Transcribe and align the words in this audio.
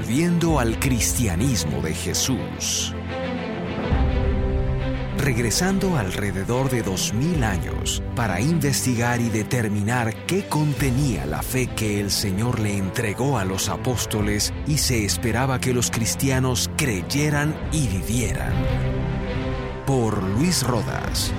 Volviendo 0.00 0.58
al 0.58 0.78
cristianismo 0.78 1.82
de 1.82 1.92
Jesús. 1.92 2.94
Regresando 5.18 5.98
alrededor 5.98 6.70
de 6.70 6.82
dos 6.82 7.12
mil 7.12 7.44
años 7.44 8.02
para 8.16 8.40
investigar 8.40 9.20
y 9.20 9.28
determinar 9.28 10.14
qué 10.24 10.48
contenía 10.48 11.26
la 11.26 11.42
fe 11.42 11.66
que 11.66 12.00
el 12.00 12.10
Señor 12.10 12.60
le 12.60 12.78
entregó 12.78 13.36
a 13.36 13.44
los 13.44 13.68
apóstoles 13.68 14.54
y 14.66 14.78
se 14.78 15.04
esperaba 15.04 15.60
que 15.60 15.74
los 15.74 15.90
cristianos 15.90 16.70
creyeran 16.78 17.54
y 17.70 17.86
vivieran. 17.88 18.54
Por 19.84 20.22
Luis 20.22 20.62
Rodas. 20.62 21.30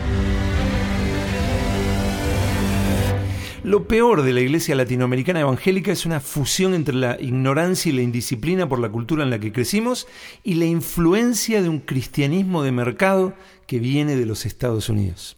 Lo 3.64 3.88
peor 3.88 4.24
de 4.24 4.34
la 4.34 4.42
iglesia 4.42 4.74
latinoamericana 4.74 5.42
evangélica 5.42 5.92
es 5.92 6.08
una 6.08 6.20
fusión 6.20 6.74
entre 6.74 6.96
la 6.96 7.22
ignorancia 7.22 7.92
y 7.92 7.96
la 7.96 8.02
indisciplina 8.02 8.68
por 8.68 8.80
la 8.80 8.90
cultura 8.90 9.24
en 9.24 9.30
la 9.30 9.38
que 9.38 9.52
crecimos 9.52 10.08
y 10.44 10.56
la 10.56 10.66
influencia 10.66 11.62
de 11.62 11.70
un 11.70 11.80
cristianismo 11.80 12.64
de 12.64 12.72
mercado 12.72 13.36
que 13.68 13.78
viene 13.78 14.16
de 14.16 14.26
los 14.26 14.48
Estados 14.48 14.90
Unidos. 14.90 15.38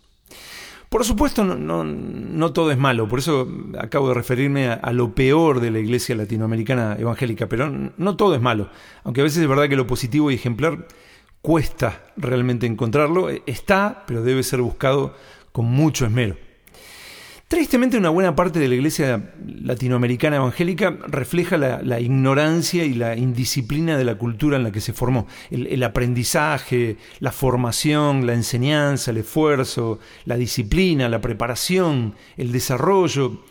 Por 0.88 1.04
supuesto, 1.04 1.44
no, 1.44 2.54
todo 2.54 2.72
es 2.72 2.78
malo, 2.78 3.10
por 3.10 3.20
eso 3.20 3.46
acabo 3.78 4.08
de 4.08 4.14
referirme 4.14 4.68
a, 4.68 4.76
a, 4.76 4.94
lo 4.94 5.14
peor 5.14 5.60
de 5.60 5.72
la 5.72 5.80
iglesia 5.80 6.16
latinoamericana 6.16 6.96
evangélica, 6.98 7.50
pero 7.50 7.70
no 7.98 8.16
todo 8.16 8.36
es 8.36 8.42
malo, 8.42 8.70
aunque 9.04 9.20
a 9.20 9.26
veces 9.26 9.42
es 9.42 9.50
verdad 9.50 9.68
que 9.68 9.76
lo 9.76 9.88
positivo 9.88 10.32
y 10.32 10.36
ejemplar 10.36 10.88
cuesta 11.42 12.06
realmente 12.16 12.68
encontrarlo, 12.68 13.28
está, 13.46 14.06
pero 14.08 14.24
debe 14.24 14.44
ser 14.44 14.62
buscado 14.62 15.14
con 15.52 15.66
mucho 15.66 16.06
esmero. 16.06 16.38
Tristemente 17.54 18.00
una 18.00 18.10
buena 18.10 18.36
parte 18.36 18.58
de 18.58 18.68
la 18.68 18.74
iglesia 18.74 19.32
latinoamericana 19.46 20.38
evangélica 20.38 20.98
refleja 21.06 21.56
la, 21.56 22.00
ignorancia 22.00 22.84
y 22.84 22.96
la 22.96 23.16
indisciplina 23.16 23.96
de 23.96 24.04
la 24.04 24.16
cultura 24.16 24.58
en 24.58 24.64
la 24.64 24.72
que 24.72 24.82
se 24.82 24.92
formó. 24.92 25.28
El, 25.52 25.84
aprendizaje, 25.84 26.98
la 27.20 27.32
formación, 27.32 28.26
la 28.26 28.34
enseñanza, 28.34 29.12
el 29.12 29.18
esfuerzo, 29.18 30.00
la 30.26 30.36
disciplina, 30.36 31.08
la 31.10 31.22
preparación, 31.22 32.16
el 32.38 32.52
desarrollo, 32.52 33.44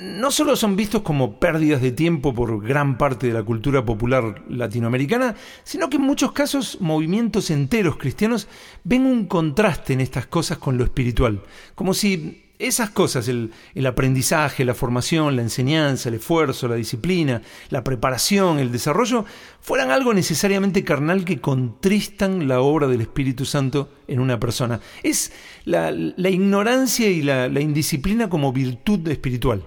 no 0.00 0.30
solo 0.30 0.56
son 0.56 0.74
vistos 0.74 1.02
como 1.02 1.38
pérdidas 1.38 1.82
de 1.82 1.92
tiempo 1.92 2.32
por 2.32 2.64
gran 2.64 2.96
parte 2.96 3.26
de 3.26 3.34
la 3.34 3.42
cultura 3.42 3.84
popular 3.84 4.42
latinoamericana, 4.48 5.34
sino 5.64 5.90
que 5.90 5.98
en 5.98 6.04
muchos 6.04 6.32
casos 6.32 6.78
movimientos 6.80 7.50
enteros 7.50 7.98
cristianos 7.98 8.48
ven 8.84 9.04
un 9.04 9.26
contraste 9.26 9.92
en 9.92 10.00
estas 10.00 10.24
cosas 10.24 10.56
con 10.56 10.78
lo 10.78 10.84
espiritual, 10.84 11.42
como 11.74 11.92
si 11.92 12.38
esas 12.66 12.90
cosas, 12.90 13.28
el, 13.28 13.52
aprendizaje, 13.86 14.64
la 14.64 14.74
formación, 14.74 15.36
la 15.36 15.42
enseñanza, 15.42 16.08
el 16.08 16.16
esfuerzo, 16.16 16.68
la 16.68 16.76
disciplina, 16.76 17.42
la 17.70 17.84
preparación, 17.84 18.58
el 18.58 18.72
desarrollo, 18.72 19.24
fueran 19.60 19.90
algo 19.90 20.14
necesariamente 20.14 20.84
carnal 20.84 21.24
que 21.24 21.40
contristan 21.40 22.48
la 22.48 22.60
obra 22.60 22.86
del 22.86 23.00
Espíritu 23.00 23.44
Santo 23.44 23.90
en 24.06 24.20
una 24.20 24.38
persona. 24.38 24.80
Es 25.02 25.32
la, 25.64 25.90
ignorancia 25.92 27.08
y 27.08 27.22
la 27.22 27.60
indisciplina 27.60 28.28
como 28.28 28.52
virtud 28.52 29.06
espiritual. 29.08 29.64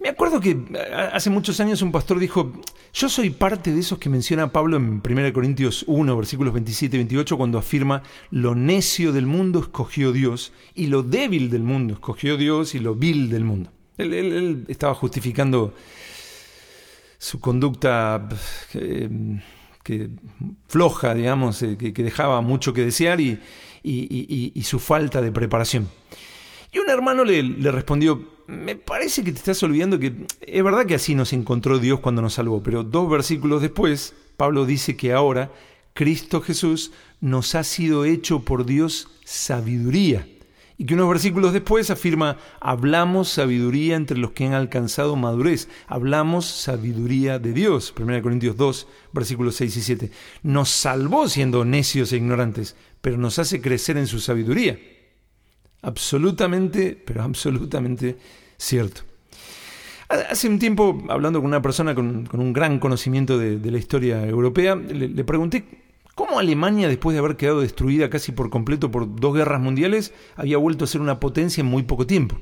Me 0.00 0.10
acuerdo 0.10 0.40
que 0.40 0.56
hace 1.12 1.28
muchos 1.28 1.58
años 1.58 1.82
un 1.82 1.90
pastor 1.90 2.20
dijo, 2.20 2.52
yo 2.94 3.08
soy 3.08 3.30
parte 3.30 3.72
de 3.72 3.80
esos 3.80 3.98
que 3.98 4.08
menciona 4.08 4.52
Pablo 4.52 4.76
en 4.76 5.02
1 5.04 5.32
Corintios 5.32 5.84
1, 5.88 6.16
versículos 6.16 6.54
27 6.54 6.94
y 6.94 6.98
28, 7.00 7.36
cuando 7.36 7.58
afirma, 7.58 8.04
lo 8.30 8.54
necio 8.54 9.12
del 9.12 9.26
mundo 9.26 9.58
escogió 9.58 10.12
Dios, 10.12 10.52
y 10.76 10.86
lo 10.86 11.02
débil 11.02 11.50
del 11.50 11.64
mundo 11.64 11.94
escogió 11.94 12.36
Dios, 12.36 12.76
y 12.76 12.78
lo 12.78 12.94
vil 12.94 13.28
del 13.28 13.42
mundo. 13.42 13.72
Él, 13.96 14.66
estaba 14.68 14.94
justificando 14.94 15.74
su 17.18 17.40
conducta 17.40 18.28
eh, 18.74 19.40
que, 19.82 20.10
floja, 20.68 21.12
digamos, 21.14 21.60
eh, 21.64 21.76
que, 21.76 21.90
dejaba 21.90 22.40
mucho 22.40 22.72
que 22.72 22.84
desear, 22.84 23.20
y, 23.20 23.40
y 23.82 24.62
su 24.62 24.78
falta 24.78 25.20
de 25.20 25.32
preparación. 25.32 25.88
Y 26.72 26.78
un 26.78 26.90
hermano 26.90 27.24
le, 27.24 27.42
respondió, 27.70 28.28
me 28.46 28.76
parece 28.76 29.24
que 29.24 29.32
te 29.32 29.38
estás 29.38 29.62
olvidando 29.62 29.98
que 29.98 30.26
es 30.40 30.64
verdad 30.64 30.86
que 30.86 30.94
así 30.94 31.14
nos 31.14 31.32
encontró 31.32 31.78
Dios 31.78 32.00
cuando 32.00 32.22
nos 32.22 32.34
salvó, 32.34 32.62
pero 32.62 32.84
dos 32.84 33.08
versículos 33.08 33.62
después, 33.62 34.14
Pablo 34.36 34.66
dice 34.66 34.96
que 34.96 35.12
ahora 35.12 35.50
Cristo 35.94 36.40
Jesús 36.40 36.92
nos 37.20 37.54
ha 37.54 37.64
sido 37.64 38.04
hecho 38.04 38.40
por 38.40 38.66
Dios 38.66 39.08
sabiduría. 39.24 40.28
Y 40.80 40.86
que 40.86 40.94
unos 40.94 41.08
versículos 41.08 41.52
después 41.52 41.90
afirma, 41.90 42.36
hablamos 42.60 43.30
sabiduría 43.30 43.96
entre 43.96 44.16
los 44.16 44.30
que 44.30 44.46
han 44.46 44.52
alcanzado 44.52 45.16
madurez, 45.16 45.68
hablamos 45.88 46.46
sabiduría 46.46 47.40
de 47.40 47.52
Dios. 47.52 47.92
1 47.98 48.22
Corintios 48.22 48.56
2, 48.56 48.86
versículos 49.12 49.56
6 49.56 49.76
y 49.76 49.82
7. 49.82 50.10
Nos 50.44 50.68
salvó 50.68 51.28
siendo 51.28 51.64
necios 51.64 52.12
e 52.12 52.18
ignorantes, 52.18 52.76
pero 53.00 53.16
nos 53.16 53.40
hace 53.40 53.60
crecer 53.60 53.96
en 53.96 54.06
su 54.06 54.20
sabiduría. 54.20 54.78
Absolutamente, 55.82 57.00
pero 57.04 57.22
absolutamente 57.22 58.16
cierto. 58.56 59.02
Hace 60.08 60.48
un 60.48 60.58
tiempo, 60.58 61.04
hablando 61.08 61.40
con 61.40 61.48
una 61.48 61.60
persona 61.60 61.94
con, 61.94 62.28
un 62.32 62.52
gran 62.52 62.78
conocimiento 62.78 63.38
de, 63.38 63.70
la 63.70 63.78
historia 63.78 64.26
europea, 64.26 64.74
le, 64.74 65.24
pregunté 65.24 65.64
cómo 66.14 66.38
Alemania, 66.38 66.88
después 66.88 67.14
de 67.14 67.18
haber 67.18 67.36
quedado 67.36 67.60
destruida 67.60 68.08
casi 68.08 68.32
por 68.32 68.48
completo 68.48 68.90
por 68.90 69.14
dos 69.20 69.34
guerras 69.34 69.60
mundiales, 69.60 70.14
había 70.34 70.56
vuelto 70.56 70.84
a 70.84 70.88
ser 70.88 71.02
una 71.02 71.20
potencia 71.20 71.60
en 71.60 71.66
muy 71.66 71.82
poco 71.82 72.06
tiempo. 72.06 72.38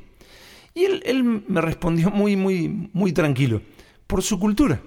Y 0.75 0.85
él, 0.85 1.03
él 1.05 1.45
me 1.49 1.61
respondió 1.61 2.11
muy, 2.11 2.37
muy, 2.37 2.91
muy 2.93 3.13
tranquilo, 3.13 3.63
por 4.07 4.23
su 4.23 4.39
cultura. 4.39 4.81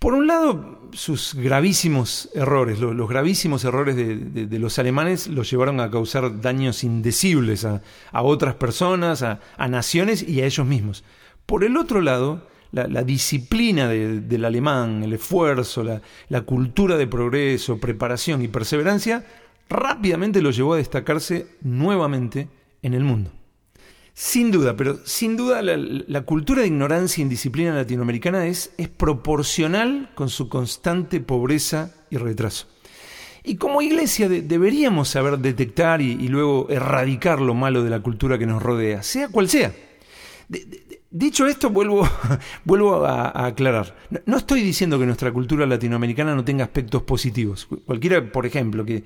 Por 0.00 0.14
un 0.14 0.26
lado, 0.26 0.80
sus 0.92 1.34
gravísimos 1.34 2.30
errores, 2.34 2.80
los, 2.80 3.06
gravísimos 3.06 3.64
errores 3.66 3.96
de, 3.96 4.58
los 4.58 4.78
alemanes 4.78 5.28
los 5.28 5.50
llevaron 5.50 5.78
a 5.78 5.90
causar 5.90 6.40
daños 6.40 6.84
indecibles 6.84 7.66
a, 7.66 7.82
otras 8.14 8.54
personas, 8.54 9.22
a, 9.22 9.40
naciones 9.68 10.26
y 10.26 10.40
a 10.40 10.46
ellos 10.46 10.66
mismos. 10.66 11.04
Por 11.44 11.64
el 11.64 11.76
otro 11.76 12.00
lado, 12.00 12.48
la, 12.72 13.04
disciplina 13.04 13.88
del 13.88 14.44
alemán, 14.46 15.02
el 15.02 15.12
esfuerzo, 15.12 15.84
la 15.84 16.40
cultura 16.46 16.96
de 16.96 17.06
progreso, 17.06 17.78
preparación 17.78 18.40
y 18.40 18.48
perseverancia, 18.48 19.26
rápidamente 19.68 20.40
lo 20.40 20.50
llevó 20.50 20.72
a 20.72 20.78
destacarse 20.78 21.46
nuevamente 21.60 22.48
en 22.80 22.94
el 22.94 23.04
mundo. 23.04 23.32
Sin 24.22 24.50
duda, 24.50 24.76
pero 24.76 24.98
sin 25.04 25.34
duda 25.34 25.62
la, 25.62 26.20
cultura 26.26 26.60
de 26.60 26.66
ignorancia 26.66 27.22
e 27.22 27.24
indisciplina 27.24 27.72
latinoamericana 27.74 28.46
es, 28.48 28.70
es 28.76 28.90
proporcional 28.90 30.10
con 30.14 30.28
su 30.28 30.50
constante 30.50 31.20
pobreza 31.20 31.94
y 32.10 32.18
retraso. 32.18 32.66
Y 33.42 33.56
como 33.56 33.80
iglesia 33.80 34.28
deberíamos 34.28 35.08
saber 35.08 35.38
detectar 35.38 36.02
y, 36.02 36.28
luego 36.28 36.66
erradicar 36.68 37.40
lo 37.40 37.54
malo 37.54 37.82
de 37.82 37.88
la 37.88 38.00
cultura 38.00 38.36
que 38.36 38.44
nos 38.44 38.62
rodea, 38.62 39.02
sea 39.02 39.28
cual 39.28 39.48
sea. 39.48 39.72
dicho 41.10 41.46
esto, 41.46 41.70
vuelvo, 41.70 42.06
vuelvo 42.66 43.06
a, 43.06 43.46
aclarar. 43.46 43.96
No, 44.26 44.36
estoy 44.36 44.60
diciendo 44.60 44.98
que 44.98 45.06
nuestra 45.06 45.32
cultura 45.32 45.64
latinoamericana 45.64 46.34
no 46.34 46.44
tenga 46.44 46.64
aspectos 46.64 47.04
positivos. 47.04 47.66
Cualquiera, 47.86 48.30
por 48.30 48.44
ejemplo, 48.44 48.84
que 48.84 49.02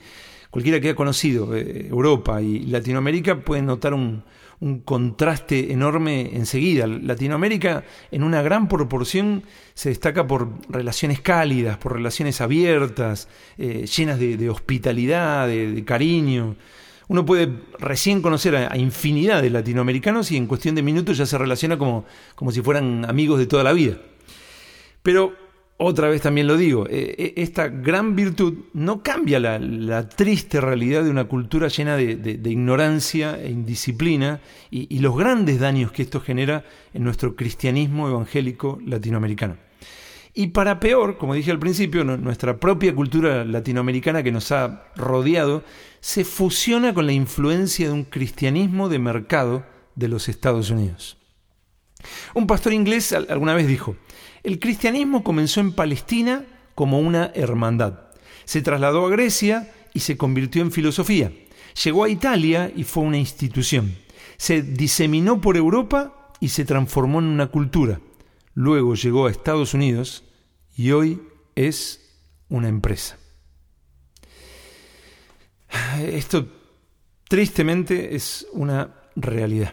cualquiera 0.50 0.80
que 0.80 0.88
haya 0.88 0.96
conocido 0.96 1.54
eh, 1.54 1.86
Europa 1.86 2.42
y 2.42 2.66
Latinoamérica 2.66 3.38
puede 3.44 3.62
notar 3.62 3.94
un, 3.94 4.24
un 4.64 4.80
contraste 4.80 5.72
enorme 5.72 6.34
enseguida. 6.34 6.86
Latinoamérica 6.86 7.84
en 8.10 8.22
una 8.22 8.40
gran 8.40 8.66
proporción 8.66 9.42
se 9.74 9.90
destaca 9.90 10.26
por 10.26 10.48
relaciones 10.70 11.20
cálidas, 11.20 11.76
por 11.76 11.92
relaciones 11.92 12.40
abiertas, 12.40 13.28
eh, 13.58 13.84
llenas 13.84 14.18
de, 14.18 14.48
hospitalidad, 14.48 15.46
de, 15.48 15.84
cariño. 15.84 16.56
Uno 17.08 17.26
puede 17.26 17.52
recién 17.78 18.22
conocer 18.22 18.56
a, 18.56 18.74
infinidad 18.78 19.42
de 19.42 19.50
latinoamericanos 19.50 20.32
y 20.32 20.38
en 20.38 20.46
cuestión 20.46 20.74
de 20.74 20.82
minutos 20.82 21.18
ya 21.18 21.26
se 21.26 21.36
relaciona 21.36 21.76
como, 21.76 22.06
como 22.34 22.50
si 22.50 22.62
fueran 22.62 23.04
amigos 23.04 23.38
de 23.38 23.46
toda 23.46 23.64
la 23.64 23.74
vida. 23.74 23.98
Pero 25.02 25.43
otra 25.76 26.08
vez 26.08 26.22
también 26.22 26.46
lo 26.46 26.56
digo, 26.56 26.86
eh, 26.86 27.14
eh, 27.18 27.34
esta 27.36 27.66
gran 27.66 28.14
virtud 28.14 28.54
no 28.74 29.02
cambia 29.02 29.40
la, 29.40 30.08
triste 30.08 30.60
realidad 30.60 31.02
de 31.02 31.10
una 31.10 31.24
cultura 31.24 31.66
llena 31.66 31.96
de, 31.96 32.40
ignorancia 32.44 33.40
e 33.42 33.50
indisciplina 33.50 34.40
y, 34.70 34.98
los 35.00 35.16
grandes 35.16 35.58
daños 35.58 35.90
que 35.90 36.02
esto 36.02 36.20
genera 36.20 36.64
en 36.92 37.02
nuestro 37.02 37.34
cristianismo 37.34 38.08
evangélico 38.08 38.78
latinoamericano. 38.86 39.56
Y 40.32 40.48
para 40.48 40.78
peor, 40.78 41.18
como 41.18 41.34
dije 41.34 41.50
al 41.50 41.58
principio, 41.58 42.04
nuestra 42.04 42.58
propia 42.58 42.94
cultura 42.94 43.44
latinoamericana 43.44 44.22
que 44.22 44.32
nos 44.32 44.52
ha 44.52 44.88
rodeado 44.96 45.64
se 46.00 46.24
fusiona 46.24 46.94
con 46.94 47.06
la 47.06 47.12
influencia 47.12 47.88
de 47.88 47.92
un 47.92 48.04
cristianismo 48.04 48.88
de 48.88 48.98
mercado 49.00 49.64
de 49.96 50.08
los 50.08 50.28
Estados 50.28 50.70
Unidos. 50.70 51.16
Un 52.34 52.46
pastor 52.46 52.72
inglés 52.72 53.12
alguna 53.12 53.54
vez 53.54 53.66
dijo, 53.66 53.96
el 54.44 54.58
cristianismo 54.58 55.24
comenzó 55.24 55.60
en 55.60 55.72
Palestina 55.72 56.44
como 56.74 57.00
una 57.00 57.32
hermandad. 57.34 58.10
Se 58.44 58.60
trasladó 58.60 59.06
a 59.06 59.10
Grecia 59.10 59.72
y 59.94 60.00
se 60.00 60.18
convirtió 60.18 60.60
en 60.60 60.70
filosofía. 60.70 61.32
Llegó 61.82 62.04
a 62.04 62.10
Italia 62.10 62.70
y 62.74 62.84
fue 62.84 63.04
una 63.04 63.18
institución. 63.18 63.96
Se 64.36 64.62
diseminó 64.62 65.40
por 65.40 65.56
Europa 65.56 66.30
y 66.40 66.48
se 66.48 66.64
transformó 66.64 67.20
en 67.20 67.26
una 67.26 67.46
cultura. 67.46 68.00
Luego 68.52 68.94
llegó 68.94 69.26
a 69.26 69.30
Estados 69.30 69.72
Unidos 69.72 70.24
y 70.76 70.90
hoy 70.90 71.22
es 71.54 72.20
una 72.48 72.68
empresa. 72.68 73.16
Esto 76.00 76.46
tristemente 77.28 78.14
es 78.14 78.46
una 78.52 78.94
realidad. 79.16 79.72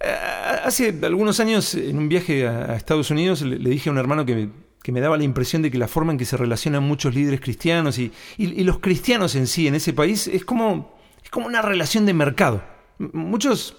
Hace 0.00 0.94
algunos 1.02 1.40
años, 1.40 1.74
en 1.74 1.98
un 1.98 2.08
viaje 2.08 2.46
a 2.46 2.76
Estados 2.76 3.10
Unidos, 3.10 3.42
le 3.42 3.70
dije 3.70 3.88
a 3.88 3.92
un 3.92 3.98
hermano 3.98 4.24
que 4.24 4.48
me, 4.92 5.00
daba 5.00 5.16
la 5.16 5.24
impresión 5.24 5.60
de 5.62 5.70
que 5.70 5.78
la 5.78 5.88
forma 5.88 6.12
en 6.12 6.18
que 6.18 6.24
se 6.24 6.36
relacionan 6.36 6.82
muchos 6.84 7.14
líderes 7.14 7.40
cristianos 7.40 7.98
y, 7.98 8.12
los 8.38 8.78
cristianos 8.78 9.34
en 9.34 9.46
sí 9.46 9.66
en 9.66 9.74
ese 9.74 9.92
país 9.92 10.28
es 10.28 10.44
como, 10.44 10.96
es 11.22 11.30
como 11.30 11.46
una 11.46 11.62
relación 11.62 12.06
de 12.06 12.14
mercado. 12.14 12.62
Muchos 12.98 13.76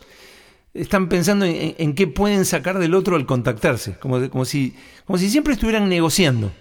están 0.73 1.09
pensando 1.09 1.45
en, 1.45 1.95
qué 1.95 2.07
pueden 2.07 2.45
sacar 2.45 2.79
del 2.79 2.95
otro 2.95 3.15
al 3.15 3.25
contactarse, 3.25 3.97
como, 3.99 4.29
como, 4.29 4.45
si, 4.45 4.75
como 5.05 5.17
si 5.17 5.29
siempre 5.29 5.53
estuvieran 5.53 5.87
negociando. 5.87 6.51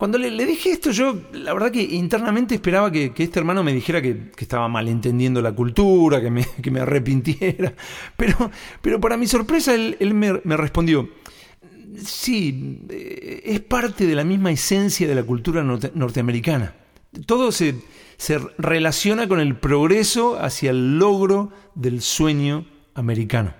Cuando 0.00 0.16
le, 0.16 0.46
dije 0.46 0.70
esto, 0.70 0.92
yo 0.92 1.14
la 1.34 1.52
verdad 1.52 1.70
que 1.70 1.82
internamente 1.82 2.54
esperaba 2.54 2.90
que, 2.90 3.12
este 3.14 3.38
hermano 3.38 3.62
me 3.62 3.74
dijera 3.74 4.00
que, 4.00 4.30
estaba 4.38 4.66
malentendiendo 4.66 5.42
la 5.42 5.52
cultura, 5.52 6.22
que 6.22 6.30
me, 6.30 6.46
que 6.62 6.70
me 6.70 6.80
arrepintiera, 6.80 7.74
pero, 8.16 8.50
pero 8.80 8.98
para 8.98 9.18
mi 9.18 9.26
sorpresa 9.26 9.74
él, 9.74 10.14
me, 10.14 10.40
me, 10.42 10.56
respondió, 10.56 11.10
sí, 12.02 12.80
eh, 12.88 13.42
es 13.44 13.60
parte 13.60 14.06
de 14.06 14.14
la 14.14 14.24
misma 14.24 14.50
esencia 14.50 15.06
de 15.06 15.14
la 15.14 15.22
cultura 15.22 15.62
norteamericana. 15.62 16.76
Todo 17.26 17.52
se, 17.52 17.74
se 18.16 18.38
relaciona 18.56 19.28
con 19.28 19.38
el 19.38 19.58
progreso 19.58 20.42
hacia 20.42 20.70
el 20.70 20.98
logro 20.98 21.52
del 21.74 22.00
sueño 22.00 22.64
americano. 22.94 23.59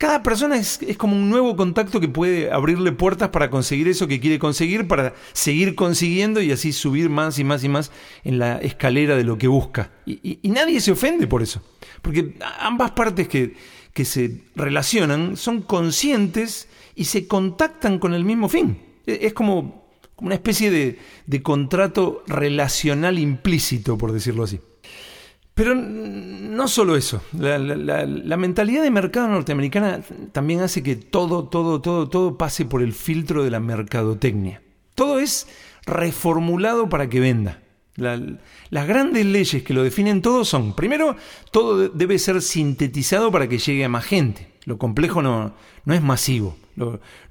Cada 0.00 0.22
persona 0.22 0.56
es, 0.56 0.80
como 0.96 1.14
un 1.14 1.28
nuevo 1.28 1.54
contacto 1.56 2.00
que 2.00 2.08
puede 2.08 2.50
abrirle 2.50 2.90
puertas 2.90 3.28
para 3.28 3.50
conseguir 3.50 3.86
eso 3.86 4.08
que 4.08 4.18
quiere 4.18 4.38
conseguir, 4.38 4.88
para 4.88 5.12
seguir 5.34 5.74
consiguiendo 5.74 6.40
y 6.40 6.52
así 6.52 6.72
subir 6.72 7.10
más 7.10 7.38
y 7.38 7.44
más 7.44 7.64
y 7.64 7.68
más 7.68 7.92
en 8.24 8.38
la 8.38 8.56
escalera 8.56 9.14
de 9.14 9.24
lo 9.24 9.36
que 9.36 9.46
busca. 9.46 9.92
Y, 10.06 10.38
nadie 10.44 10.80
se 10.80 10.92
ofende 10.92 11.26
por 11.26 11.42
eso, 11.42 11.60
porque 12.00 12.34
ambas 12.60 12.92
partes 12.92 13.28
que, 13.28 13.54
se 14.02 14.40
relacionan 14.56 15.36
son 15.36 15.60
conscientes 15.60 16.66
y 16.94 17.04
se 17.04 17.28
contactan 17.28 17.98
con 17.98 18.14
el 18.14 18.24
mismo 18.24 18.48
fin. 18.48 18.78
E, 19.06 19.26
es 19.26 19.34
como 19.34 19.84
una 20.16 20.34
especie 20.34 20.70
de, 20.70 21.42
contrato 21.42 22.24
relacional 22.26 23.18
implícito, 23.18 23.98
por 23.98 24.12
decirlo 24.12 24.44
así. 24.44 24.60
Pero 25.60 25.74
no 25.74 26.68
solo 26.68 26.96
eso, 26.96 27.22
la, 27.32 28.36
mentalidad 28.38 28.82
de 28.82 28.90
mercado 28.90 29.28
norteamericana 29.28 30.00
también 30.32 30.60
hace 30.62 30.82
que 30.82 30.96
todo, 30.96 31.48
todo, 31.48 31.82
todo, 31.82 32.08
todo 32.08 32.38
pase 32.38 32.64
por 32.64 32.80
el 32.80 32.94
filtro 32.94 33.44
de 33.44 33.50
la 33.50 33.60
mercadotecnia. 33.60 34.62
Todo 34.94 35.18
es 35.18 35.46
reformulado 35.84 36.88
para 36.88 37.10
que 37.10 37.20
venda. 37.20 37.60
las 37.96 38.88
grandes 38.88 39.26
leyes 39.26 39.62
que 39.62 39.74
lo 39.74 39.82
definen 39.82 40.22
todo 40.22 40.46
son, 40.46 40.74
primero, 40.74 41.14
todo 41.50 41.90
debe 41.90 42.18
ser 42.18 42.40
sintetizado 42.40 43.30
para 43.30 43.46
que 43.46 43.58
llegue 43.58 43.84
a 43.84 43.90
más 43.90 44.06
gente. 44.06 44.48
Lo 44.64 44.78
complejo 44.78 45.20
no, 45.20 45.52
no 45.84 45.92
es 45.92 46.00
masivo. 46.00 46.56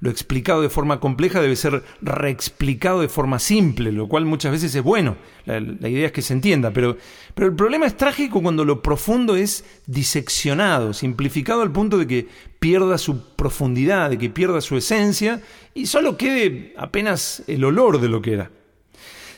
Lo, 0.00 0.10
explicado 0.10 0.62
de 0.62 0.68
forma 0.68 1.00
compleja 1.00 1.40
debe 1.40 1.56
ser 1.56 1.82
reexplicado 2.00 3.00
de 3.00 3.08
forma 3.08 3.38
simple, 3.38 3.92
lo 3.92 4.08
cual 4.08 4.24
muchas 4.24 4.52
veces 4.52 4.74
es 4.74 4.82
bueno. 4.82 5.16
La, 5.44 5.88
idea 5.88 6.06
es 6.06 6.12
que 6.12 6.22
se 6.22 6.32
entienda, 6.32 6.70
pero, 6.70 6.96
pero 7.34 7.48
el 7.48 7.56
problema 7.56 7.86
es 7.86 7.96
trágico 7.96 8.42
cuando 8.42 8.64
lo 8.64 8.82
profundo 8.82 9.36
es 9.36 9.64
diseccionado, 9.86 10.92
simplificado 10.92 11.62
al 11.62 11.72
punto 11.72 11.98
de 11.98 12.06
que 12.06 12.28
pierda 12.58 12.96
su 12.98 13.34
profundidad, 13.34 14.10
de 14.10 14.18
que 14.18 14.30
pierda 14.30 14.60
su 14.60 14.76
esencia 14.76 15.40
y 15.74 15.86
solo 15.86 16.16
quede 16.16 16.74
apenas 16.76 17.42
el 17.46 17.64
olor 17.64 18.00
de 18.00 18.08
lo 18.08 18.22
que 18.22 18.34
era. 18.34 18.50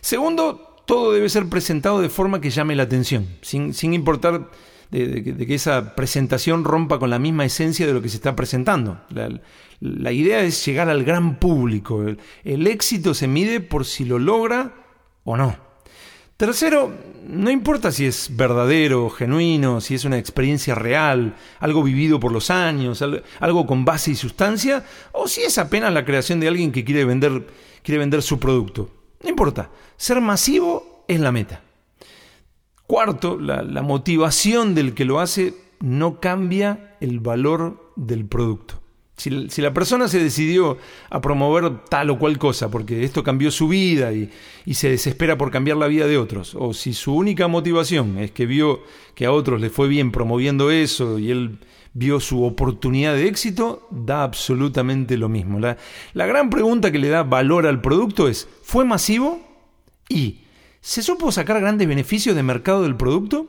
Segundo, 0.01 0.83
todo 0.85 1.13
debe 1.13 1.29
ser 1.29 1.49
presentado 1.49 2.01
de 2.01 2.09
forma 2.09 2.41
que 2.41 2.51
llame 2.51 2.77
la 2.77 2.83
atención, 2.83 3.29
sin, 3.41 3.73
sin 3.73 3.95
importar 3.95 4.51
de, 4.93 5.47
que 5.47 5.55
esa 5.55 5.95
presentación 5.95 6.65
rompa 6.65 6.99
con 6.99 7.09
la 7.09 7.19
misma 7.19 7.47
esencia 7.47 7.87
de 7.87 7.95
lo 7.95 8.03
que 8.03 8.11
se 8.11 8.17
está 8.17 8.37
presentando. 8.37 9.01
La, 9.81 10.13
idea 10.13 10.43
es 10.43 10.65
llegar 10.65 10.89
al 10.91 11.03
gran 11.03 11.39
público. 11.39 12.05
El, 12.45 12.67
éxito 12.67 13.15
se 13.15 13.27
mide 13.27 13.61
por 13.61 13.87
si 13.87 14.05
lo 14.05 14.19
logra 14.19 14.75
o 15.25 15.37
no. 15.37 15.57
Tercero, 16.37 16.93
no 17.27 17.51
importa 17.51 17.91
si 17.91 18.05
es 18.05 18.31
verdadero, 18.37 19.09
genuino, 19.09 19.81
si 19.81 19.95
es 19.95 20.05
una 20.05 20.19
experiencia 20.19 20.75
real, 20.75 21.37
algo 21.61 21.83
vivido 21.83 22.21
por 22.21 22.33
los 22.33 22.51
años, 22.51 23.03
algo 23.41 23.67
con 23.67 23.85
base 23.85 24.11
y 24.11 24.17
sustancia, 24.17 24.85
o 25.13 25.29
si 25.29 25.43
es 25.43 25.57
apenas 25.57 25.93
la 25.93 26.05
creación 26.05 26.41
de 26.41 26.49
alguien 26.49 26.73
que 26.73 26.85
quiere 26.85 27.05
vender, 27.05 27.47
quiere 27.83 28.01
vender 28.01 28.23
su 28.23 28.39
producto. 28.41 28.91
No 29.23 29.31
importa, 29.31 29.71
ser 29.97 30.21
masivo 30.21 31.05
es 31.07 31.21
la 31.21 31.33
meta. 31.33 31.63
Cuarto, 32.93 33.39
la, 33.41 33.81
motivación 33.81 34.75
del 34.75 34.93
que 34.93 35.07
lo 35.07 35.21
hace 35.21 35.55
no 35.81 36.21
cambia 36.21 36.95
el 37.01 37.21
valor 37.21 37.91
del 37.97 38.27
producto. 38.27 38.83
Si, 39.17 39.31
la 39.31 39.73
persona 39.73 40.09
se 40.09 40.23
decidió 40.23 40.77
a 41.09 41.23
promover 41.23 41.85
tal 41.89 42.11
o 42.11 42.19
cual 42.19 42.37
cosa 42.37 42.71
porque 42.71 43.03
esto 43.03 43.25
cambió 43.25 43.51
su 43.51 43.67
vida 43.69 44.13
y, 44.13 44.29
se 44.75 44.91
desespera 44.91 45.39
por 45.39 45.51
cambiar 45.51 45.79
la 45.79 45.87
vida 45.87 46.07
de 46.07 46.19
otros, 46.19 46.55
o 46.55 46.75
si 46.75 46.93
su 46.93 47.17
única 47.17 47.49
motivación 47.49 48.19
es 48.19 48.31
que 48.31 48.45
vio 48.45 48.83
que 49.15 49.25
a 49.25 49.33
otros 49.33 49.59
le 49.63 49.71
fue 49.71 49.89
bien 49.89 50.13
promoviendo 50.13 50.71
eso 50.71 51.19
y 51.19 51.31
él 51.31 51.61
vio 51.95 52.21
su 52.21 52.45
oportunidad 52.45 53.15
de 53.15 53.27
éxito, 53.27 53.89
da 53.91 54.23
absolutamente 54.23 55.17
lo 55.17 55.31
mismo. 55.31 55.59
La, 55.61 55.79
la 56.13 56.27
gran 56.27 56.51
pregunta 56.51 56.93
que 56.93 56.99
le 56.99 57.09
da 57.09 57.23
valor 57.23 57.67
al 57.67 57.81
producto 57.81 58.29
es, 58.29 58.47
¿fue 58.63 58.85
masivo? 58.85 59.41
Y 60.11 60.43
¿Se 60.83 61.01
supo 61.01 61.31
sacar 61.31 61.61
grandes 61.61 61.87
beneficios 61.87 62.35
de 62.35 62.43
mercado 62.43 62.83
del 62.83 62.97
producto? 62.97 63.47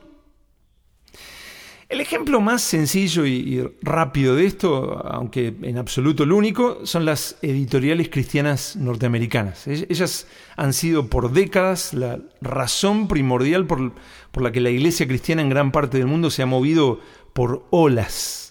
El 1.88 2.00
ejemplo 2.00 2.40
más 2.40 2.62
sencillo 2.62 3.26
y, 3.26 3.60
rápido 3.82 4.36
de 4.36 4.46
esto, 4.46 5.04
aunque 5.04 5.52
en 5.62 5.76
absoluto 5.76 6.22
el 6.22 6.30
único, 6.30 6.86
son 6.86 7.04
las 7.04 7.36
editoriales 7.42 8.08
cristianas 8.08 8.76
norteamericanas. 8.76 9.66
Ellas 9.66 10.28
han 10.56 10.72
sido 10.72 11.08
por 11.08 11.32
décadas 11.32 11.92
la 11.92 12.20
razón 12.40 13.08
primordial 13.08 13.66
por 13.66 13.92
la 14.40 14.52
que 14.52 14.60
la 14.60 14.70
iglesia 14.70 15.08
cristiana 15.08 15.42
en 15.42 15.50
gran 15.50 15.72
parte 15.72 15.98
del 15.98 16.06
mundo 16.06 16.30
se 16.30 16.42
ha 16.42 16.46
movido 16.46 17.00
por 17.32 17.66
olas 17.70 18.43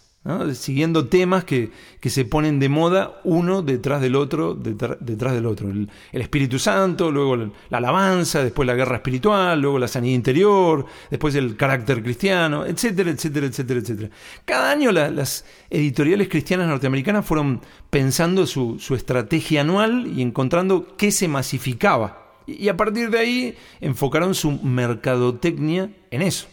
siguiendo 0.53 1.07
temas 1.07 1.43
que, 1.43 1.71
se 2.01 2.25
ponen 2.25 2.59
de 2.59 2.69
moda 2.69 3.19
uno 3.25 3.61
detrás 3.61 4.01
del 4.01 4.15
otro, 4.15 4.53
detrás, 4.55 5.33
del 5.33 5.45
otro. 5.45 5.69
El, 5.69 5.89
Espíritu 6.13 6.59
Santo, 6.59 7.11
luego 7.11 7.35
la 7.35 7.77
alabanza, 7.77 8.43
después 8.43 8.65
la 8.65 8.75
guerra 8.75 8.97
espiritual, 8.97 9.59
luego 9.59 9.79
la 9.79 9.87
sanidad 9.87 10.15
interior, 10.15 10.85
después 11.09 11.35
el 11.35 11.57
carácter 11.57 12.01
cristiano, 12.01 12.65
etcétera, 12.65 13.11
etcétera, 13.11 13.47
etcétera, 13.47 13.79
etcétera. 13.81 14.09
Cada 14.45 14.71
año 14.71 14.91
las 14.91 15.45
editoriales 15.69 16.29
cristianas 16.29 16.67
norteamericanas 16.67 17.25
fueron 17.25 17.61
pensando 17.89 18.47
su, 18.47 18.79
su 18.79 18.95
estrategia 18.95 19.61
anual 19.61 20.07
y 20.07 20.21
encontrando 20.21 20.95
qué 20.95 21.11
se 21.11 21.27
masificaba. 21.27 22.23
Y 22.47 22.67
a 22.69 22.77
partir 22.77 23.09
de 23.09 23.19
ahí 23.19 23.55
enfocaron 23.81 24.35
su 24.35 24.51
mercadotecnia 24.51 25.89
en 26.11 26.21
eso. 26.21 26.47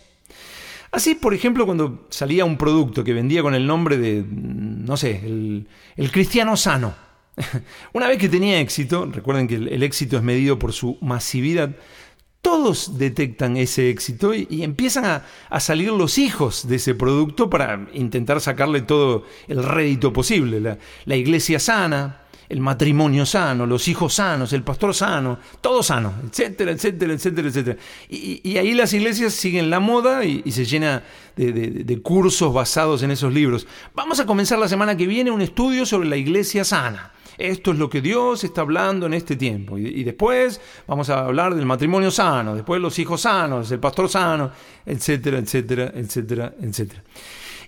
Así, 0.92 1.14
por 1.14 1.34
ejemplo, 1.34 1.66
cuando 1.66 2.06
salía 2.10 2.44
un 2.44 2.56
producto 2.56 3.04
que 3.04 3.12
vendía 3.12 3.42
con 3.42 3.54
el 3.54 3.66
nombre 3.66 3.96
de, 3.96 4.24
no 4.28 4.96
sé, 4.96 5.20
el, 5.24 6.10
cristiano 6.10 6.56
sano. 6.56 6.94
Una 7.92 8.08
vez 8.08 8.18
que 8.18 8.28
tenía 8.28 8.60
éxito, 8.60 9.06
recuerden 9.06 9.46
que 9.46 9.54
el, 9.54 9.82
éxito 9.82 10.16
es 10.16 10.22
medido 10.22 10.58
por 10.58 10.72
su 10.72 10.98
masividad, 11.00 11.76
todos 12.42 12.98
detectan 12.98 13.56
ese 13.56 13.90
éxito 13.90 14.34
y, 14.34 14.64
empiezan 14.64 15.22
a, 15.50 15.60
salir 15.60 15.92
los 15.92 16.18
hijos 16.18 16.66
de 16.66 16.76
ese 16.76 16.94
producto 16.94 17.48
para 17.48 17.86
intentar 17.92 18.40
sacarle 18.40 18.82
todo 18.82 19.24
el 19.46 19.62
rédito 19.62 20.12
posible. 20.12 20.78
La 21.04 21.16
iglesia 21.16 21.60
sana, 21.60 22.22
el 22.50 22.60
matrimonio 22.60 23.24
sano, 23.24 23.64
los 23.64 23.86
hijos 23.86 24.14
sanos, 24.14 24.52
el 24.52 24.64
pastor 24.64 24.92
sano, 24.92 25.38
todo 25.60 25.84
sano, 25.84 26.14
etcétera, 26.28 26.72
etcétera, 26.72 27.12
etcétera, 27.12 27.48
etcétera. 27.48 27.76
Y, 28.08 28.56
ahí 28.58 28.74
las 28.74 28.92
iglesias 28.92 29.34
siguen 29.34 29.70
la 29.70 29.78
moda 29.78 30.24
y, 30.24 30.50
se 30.50 30.64
llena 30.64 31.04
de, 31.36 32.00
cursos 32.02 32.52
basados 32.52 33.04
en 33.04 33.12
esos 33.12 33.32
libros. 33.32 33.68
Vamos 33.94 34.18
a 34.18 34.26
comenzar 34.26 34.58
la 34.58 34.68
semana 34.68 34.96
que 34.96 35.06
viene 35.06 35.30
un 35.30 35.40
estudio 35.40 35.86
sobre 35.86 36.08
la 36.08 36.16
iglesia 36.16 36.64
sana. 36.64 37.12
Esto 37.38 37.70
es 37.70 37.78
lo 37.78 37.88
que 37.88 38.02
Dios 38.02 38.42
está 38.42 38.62
hablando 38.62 39.06
en 39.06 39.14
este 39.14 39.36
tiempo. 39.36 39.78
Y, 39.78 40.02
después 40.02 40.60
vamos 40.88 41.08
a 41.08 41.26
hablar 41.26 41.54
del 41.54 41.66
matrimonio 41.66 42.10
sano, 42.10 42.56
después 42.56 42.82
los 42.82 42.98
hijos 42.98 43.20
sanos, 43.20 43.70
el 43.70 43.78
pastor 43.78 44.08
sano, 44.08 44.50
etcétera, 44.84 45.38
etcétera, 45.38 45.92
etcétera, 45.94 46.52
etcétera. 46.60 47.02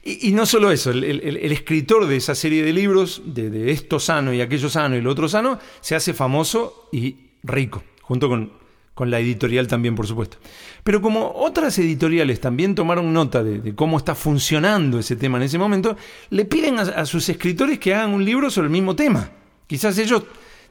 Y, 0.05 0.33
no 0.33 0.47
solo 0.47 0.73
eso, 0.73 0.91
el, 0.91 1.53
escritor 1.53 2.07
de 2.07 2.17
esa 2.17 2.35
serie 2.35 2.65
de 2.65 2.73
libros, 2.73 3.23
de, 3.25 3.71
esto 3.71 4.01
sano 4.01 4.33
y 4.33 4.41
aquello 4.41 4.69
sano 4.69 4.97
y 4.97 5.01
lo 5.01 5.13
otro 5.13 5.29
sano, 5.29 5.61
se 5.81 5.95
hace 5.95 6.13
famoso 6.13 6.89
y 6.91 7.17
rico, 7.45 7.85
junto 8.03 8.29
con, 8.29 8.61
la 9.05 9.19
editorial 9.19 9.67
también, 9.67 9.95
por 9.95 10.07
supuesto. 10.07 10.39
Pero 10.85 11.01
como 11.03 11.33
otras 11.35 11.77
editoriales 11.79 12.41
también 12.41 12.75
tomaron 12.75 13.13
nota 13.13 13.43
de, 13.43 13.75
cómo 13.75 13.99
está 13.99 14.15
funcionando 14.15 14.99
ese 14.99 15.17
tema 15.17 15.39
en 15.39 15.45
ese 15.45 15.59
momento, 15.59 15.97
le 16.31 16.45
piden 16.45 16.79
a, 16.79 17.07
sus 17.07 17.29
escritores 17.29 17.79
que 17.79 17.95
hagan 17.95 18.13
un 18.13 18.25
libro 18.25 18.51
sobre 18.51 18.67
el 18.67 18.73
mismo 18.73 18.97
tema. 18.97 19.31
Quizás 19.67 19.99
ellos 19.99 20.25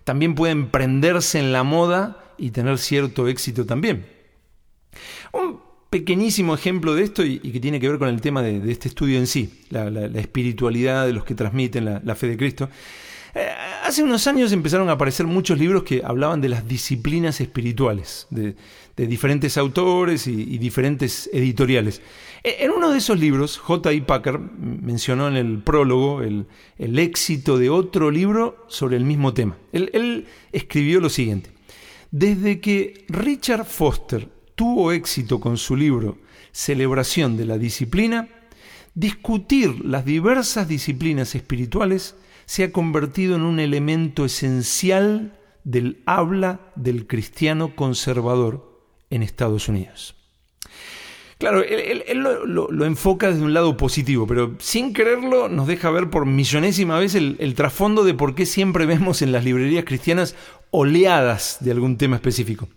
también 0.03 0.35
pueden 0.35 0.67
prenderse 0.67 1.39
en 1.39 1.53
la 1.53 1.63
moda 1.63 2.33
y 2.37 2.51
tener 2.51 2.77
cierto 2.77 3.27
éxito 3.27 3.65
también. 3.65 4.05
Un 5.31 5.60
pequeñísimo 5.91 6.55
ejemplo 6.55 6.95
de 6.95 7.03
esto 7.03 7.23
y, 7.23 7.37
que 7.39 7.59
tiene 7.59 7.79
que 7.79 7.89
ver 7.89 7.99
con 7.99 8.07
el 8.07 8.21
tema 8.21 8.41
de, 8.41 8.71
este 8.71 8.87
estudio 8.87 9.19
en 9.19 9.27
sí, 9.27 9.61
la, 9.69 10.05
espiritualidad 10.19 11.05
de 11.05 11.13
los 11.13 11.25
que 11.25 11.35
transmiten 11.35 12.01
la, 12.03 12.15
fe 12.15 12.27
de 12.27 12.37
Cristo. 12.37 12.69
Eh, 13.35 13.47
hace 13.83 14.01
unos 14.01 14.25
años 14.25 14.53
empezaron 14.53 14.87
a 14.87 14.93
aparecer 14.93 15.27
muchos 15.27 15.59
libros 15.59 15.83
que 15.83 16.01
hablaban 16.03 16.39
de 16.39 16.47
las 16.47 16.65
disciplinas 16.65 17.41
espirituales, 17.41 18.25
de, 18.29 18.55
diferentes 18.95 19.57
autores 19.57 20.27
y, 20.27 20.57
diferentes 20.57 21.29
editoriales. 21.33 22.01
E, 22.41 22.63
en 22.63 22.71
uno 22.71 22.91
de 22.91 22.99
esos 22.99 23.19
libros, 23.19 23.57
J. 23.57 23.91
I. 23.91 24.01
Packer 24.01 24.39
mencionó 24.39 25.27
en 25.27 25.35
el 25.35 25.59
prólogo 25.59 26.21
el, 26.21 26.45
éxito 26.99 27.57
de 27.57 27.69
otro 27.69 28.11
libro 28.11 28.65
sobre 28.69 28.95
el 28.95 29.03
mismo 29.03 29.33
tema. 29.33 29.57
él 29.73 30.25
escribió 30.53 31.01
lo 31.01 31.09
siguiente. 31.09 31.49
Desde 32.11 32.61
que 32.61 33.05
Richard 33.09 33.65
Foster 33.65 34.40
tuvo 34.55 34.91
éxito 34.91 35.39
con 35.39 35.57
su 35.57 35.75
libro 35.75 36.17
Celebración 36.51 37.37
de 37.37 37.45
la 37.45 37.57
Disciplina, 37.57 38.29
discutir 38.93 39.85
las 39.85 40.05
diversas 40.05 40.67
disciplinas 40.67 41.35
espirituales 41.35 42.15
se 42.45 42.65
ha 42.65 42.71
convertido 42.71 43.35
en 43.35 43.43
un 43.43 43.59
elemento 43.59 44.25
esencial 44.25 45.39
del 45.63 46.01
habla 46.05 46.71
del 46.75 47.07
cristiano 47.07 47.75
conservador 47.75 48.81
en 49.09 49.23
Estados 49.23 49.69
Unidos. 49.69 50.15
Claro, 51.37 51.63
él, 51.63 52.03
lo, 52.19 52.85
enfoca 52.85 53.31
desde 53.31 53.43
un 53.43 53.53
lado 53.53 53.75
positivo, 53.75 54.27
pero 54.27 54.57
sin 54.59 54.93
quererlo 54.93 55.49
nos 55.49 55.65
deja 55.65 55.89
ver 55.89 56.11
por 56.11 56.27
millonésima 56.27 56.99
vez 56.99 57.15
el, 57.15 57.35
el 57.39 57.55
trasfondo 57.55 58.03
de 58.03 58.13
por 58.13 58.35
qué 58.35 58.45
siempre 58.45 58.85
vemos 58.85 59.23
en 59.23 59.31
las 59.31 59.43
librerías 59.43 59.85
cristianas 59.85 60.35
oleadas 60.69 61.57
de 61.61 61.71
algún 61.71 61.97
tema 61.97 62.17
específico. 62.17 62.69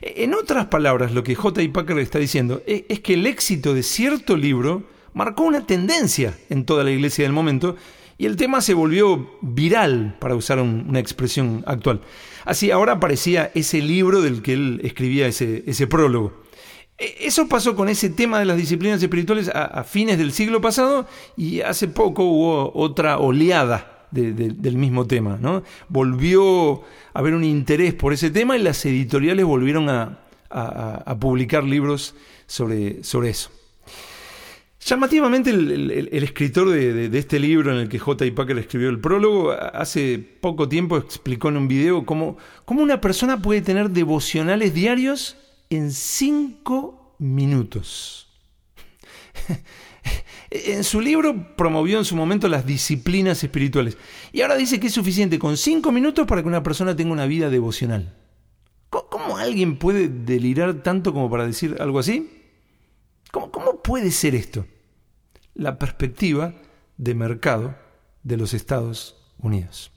En 0.00 0.34
otras 0.34 0.66
palabras, 0.66 1.12
lo 1.12 1.22
que 1.22 1.34
J. 1.34 1.62
Packer 1.72 1.98
está 1.98 2.18
diciendo 2.18 2.62
es 2.66 3.00
que 3.00 3.14
el 3.14 3.26
éxito 3.26 3.74
de 3.74 3.82
cierto 3.82 4.36
libro 4.36 4.84
marcó 5.14 5.44
una 5.44 5.66
tendencia 5.66 6.36
en 6.50 6.64
toda 6.64 6.84
la 6.84 6.90
iglesia 6.90 7.24
del 7.24 7.32
momento 7.32 7.76
y 8.18 8.26
el 8.26 8.36
tema 8.36 8.60
se 8.60 8.74
volvió 8.74 9.30
viral, 9.42 10.16
para 10.20 10.34
usar 10.34 10.60
una 10.60 10.98
expresión 10.98 11.62
actual. 11.66 12.00
Así 12.44 12.70
ahora 12.70 12.92
aparecía 12.92 13.50
ese 13.54 13.80
libro 13.82 14.22
del 14.22 14.42
que 14.42 14.54
él 14.54 14.80
escribía 14.84 15.26
ese, 15.26 15.86
prólogo. 15.86 16.44
E, 16.98 17.14
eso 17.20 17.48
pasó 17.48 17.76
con 17.76 17.88
ese 17.88 18.08
tema 18.08 18.38
de 18.38 18.46
las 18.46 18.56
disciplinas 18.56 19.02
espirituales 19.02 19.50
a, 19.52 19.84
fines 19.84 20.16
del 20.16 20.32
siglo 20.32 20.60
pasado 20.60 21.06
y 21.36 21.60
hace 21.60 21.88
poco 21.88 22.24
hubo 22.24 22.72
otra 22.74 23.18
oleada 23.18 23.95
del 24.10 24.76
mismo 24.76 25.06
tema. 25.06 25.38
¿no? 25.40 25.62
Volvió 25.88 26.82
a 27.12 27.18
haber 27.18 27.34
un 27.34 27.44
interés 27.44 27.94
por 27.94 28.12
ese 28.12 28.30
tema 28.30 28.56
y 28.56 28.62
las 28.62 28.84
editoriales 28.86 29.44
volvieron 29.44 29.88
a, 29.88 30.20
publicar 31.20 31.64
libros 31.64 32.14
sobre, 32.46 33.02
sobre 33.02 33.30
eso. 33.30 33.50
Llamativamente, 34.86 35.50
el, 35.50 36.08
escritor 36.12 36.70
de, 36.70 37.10
este 37.18 37.40
libro 37.40 37.72
en 37.72 37.78
el 37.78 37.88
que 37.88 37.98
J. 37.98 38.24
Packer 38.32 38.56
escribió 38.58 38.88
el 38.88 39.00
prólogo, 39.00 39.50
hace 39.50 40.18
poco 40.18 40.68
tiempo 40.68 40.96
explicó 40.96 41.48
en 41.48 41.56
un 41.56 41.66
video 41.66 42.06
cómo, 42.06 42.36
cómo 42.64 42.82
una 42.82 43.00
persona 43.00 43.42
puede 43.42 43.62
tener 43.62 43.90
devocionales 43.90 44.74
diarios 44.74 45.36
en 45.70 45.90
cinco 45.90 47.16
minutos. 47.18 48.28
en 50.50 50.84
su 50.84 51.00
libro 51.00 51.56
promovió 51.56 51.98
en 51.98 52.04
su 52.04 52.16
momento 52.16 52.48
las 52.48 52.66
disciplinas 52.66 53.42
espirituales 53.42 53.96
y 54.32 54.40
ahora 54.40 54.56
dice 54.56 54.80
que 54.80 54.88
es 54.88 54.92
suficiente 54.92 55.38
con 55.38 55.56
cinco 55.56 55.92
minutos 55.92 56.26
para 56.26 56.42
que 56.42 56.48
una 56.48 56.62
persona 56.62 56.94
tenga 56.94 57.12
una 57.12 57.26
vida 57.26 57.50
devocional. 57.50 58.14
¿Cómo, 58.90 59.36
alguien 59.36 59.78
puede 59.78 60.08
delirar 60.08 60.82
tanto 60.82 61.12
como 61.12 61.28
para 61.30 61.46
decir 61.46 61.76
algo 61.80 61.98
así? 61.98 62.30
¿Cómo, 63.32 63.82
puede 63.82 64.10
ser 64.10 64.34
esto? 64.34 64.66
La 65.54 65.78
perspectiva 65.78 66.54
de 66.96 67.14
mercado 67.14 67.76
de 68.22 68.36
los 68.36 68.54
Estados 68.54 69.16
Unidos. 69.38 69.92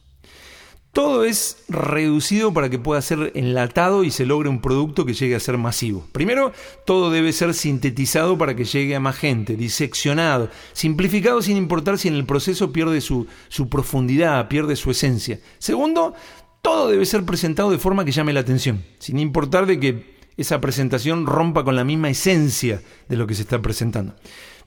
Todo 0.99 1.23
es 1.23 1.55
reducido 1.69 2.53
para 2.53 2.69
que 2.69 2.77
pueda 2.77 3.01
ser 3.01 3.31
enlatado 3.33 4.03
y 4.03 4.11
se 4.11 4.25
logre 4.25 4.49
un 4.49 4.59
producto 4.59 5.05
que 5.05 5.13
llegue 5.13 5.33
a 5.33 5.39
ser 5.39 5.57
masivo. 5.57 6.05
Primero, 6.11 6.51
todo 6.85 7.09
debe 7.09 7.31
ser 7.31 7.53
sintetizado 7.53 8.37
para 8.37 8.53
que 8.53 8.65
llegue 8.65 8.97
a 8.97 8.99
más 8.99 9.15
gente, 9.15 9.55
diseccionado, 9.55 10.49
simplificado 10.73 11.41
sin 11.41 11.55
importar 11.55 11.97
si 11.97 12.09
en 12.09 12.15
el 12.15 12.25
proceso 12.25 12.73
pierde 12.73 12.99
su, 12.99 13.27
profundidad, 13.69 14.49
pierde 14.49 14.75
su 14.75 14.91
esencia. 14.91 15.39
Segundo, 15.57 16.15
todo 16.61 16.89
debe 16.89 17.05
ser 17.05 17.23
presentado 17.23 17.71
de 17.71 17.77
forma 17.77 18.03
que 18.03 18.11
llame 18.11 18.33
la 18.33 18.41
atención, 18.41 18.83
sin 18.99 19.19
importar 19.19 19.67
de 19.67 19.79
que 19.79 20.19
esa 20.35 20.59
presentación 20.59 21.25
rompa 21.25 21.63
con 21.63 21.77
la 21.77 21.85
misma 21.85 22.09
esencia 22.09 22.81
de 23.07 23.15
lo 23.15 23.25
que 23.25 23.35
se 23.35 23.43
está 23.43 23.61
presentando. 23.61 24.15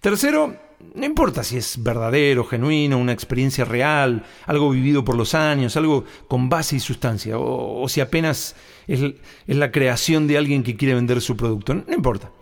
Tercero, 0.03 0.57
no 0.97 1.07
importa 1.07 1.45
si 1.45 1.57
es 1.57 1.81
verdadero, 1.81 2.45
genuino, 2.45 2.99
una 2.99 3.13
experiencia 3.13 3.65
real, 3.65 4.25
algo 4.47 4.69
vivido 4.69 5.05
por 5.05 5.17
los 5.17 5.33
años, 5.33 5.77
algo 5.77 6.05
con 6.27 6.49
base 6.49 6.75
y 6.75 6.81
sustancia, 6.81 7.39
o, 7.39 7.89
si 7.89 8.01
apenas 8.01 8.57
es, 8.89 9.01
la 9.47 9.71
creación 9.71 10.27
de 10.27 10.39
alguien 10.39 10.65
que 10.65 10.77
quiere 10.77 10.97
vender 10.97 11.21
su 11.21 11.37
producto, 11.37 11.75
no, 11.75 11.85
importa. 11.95 12.33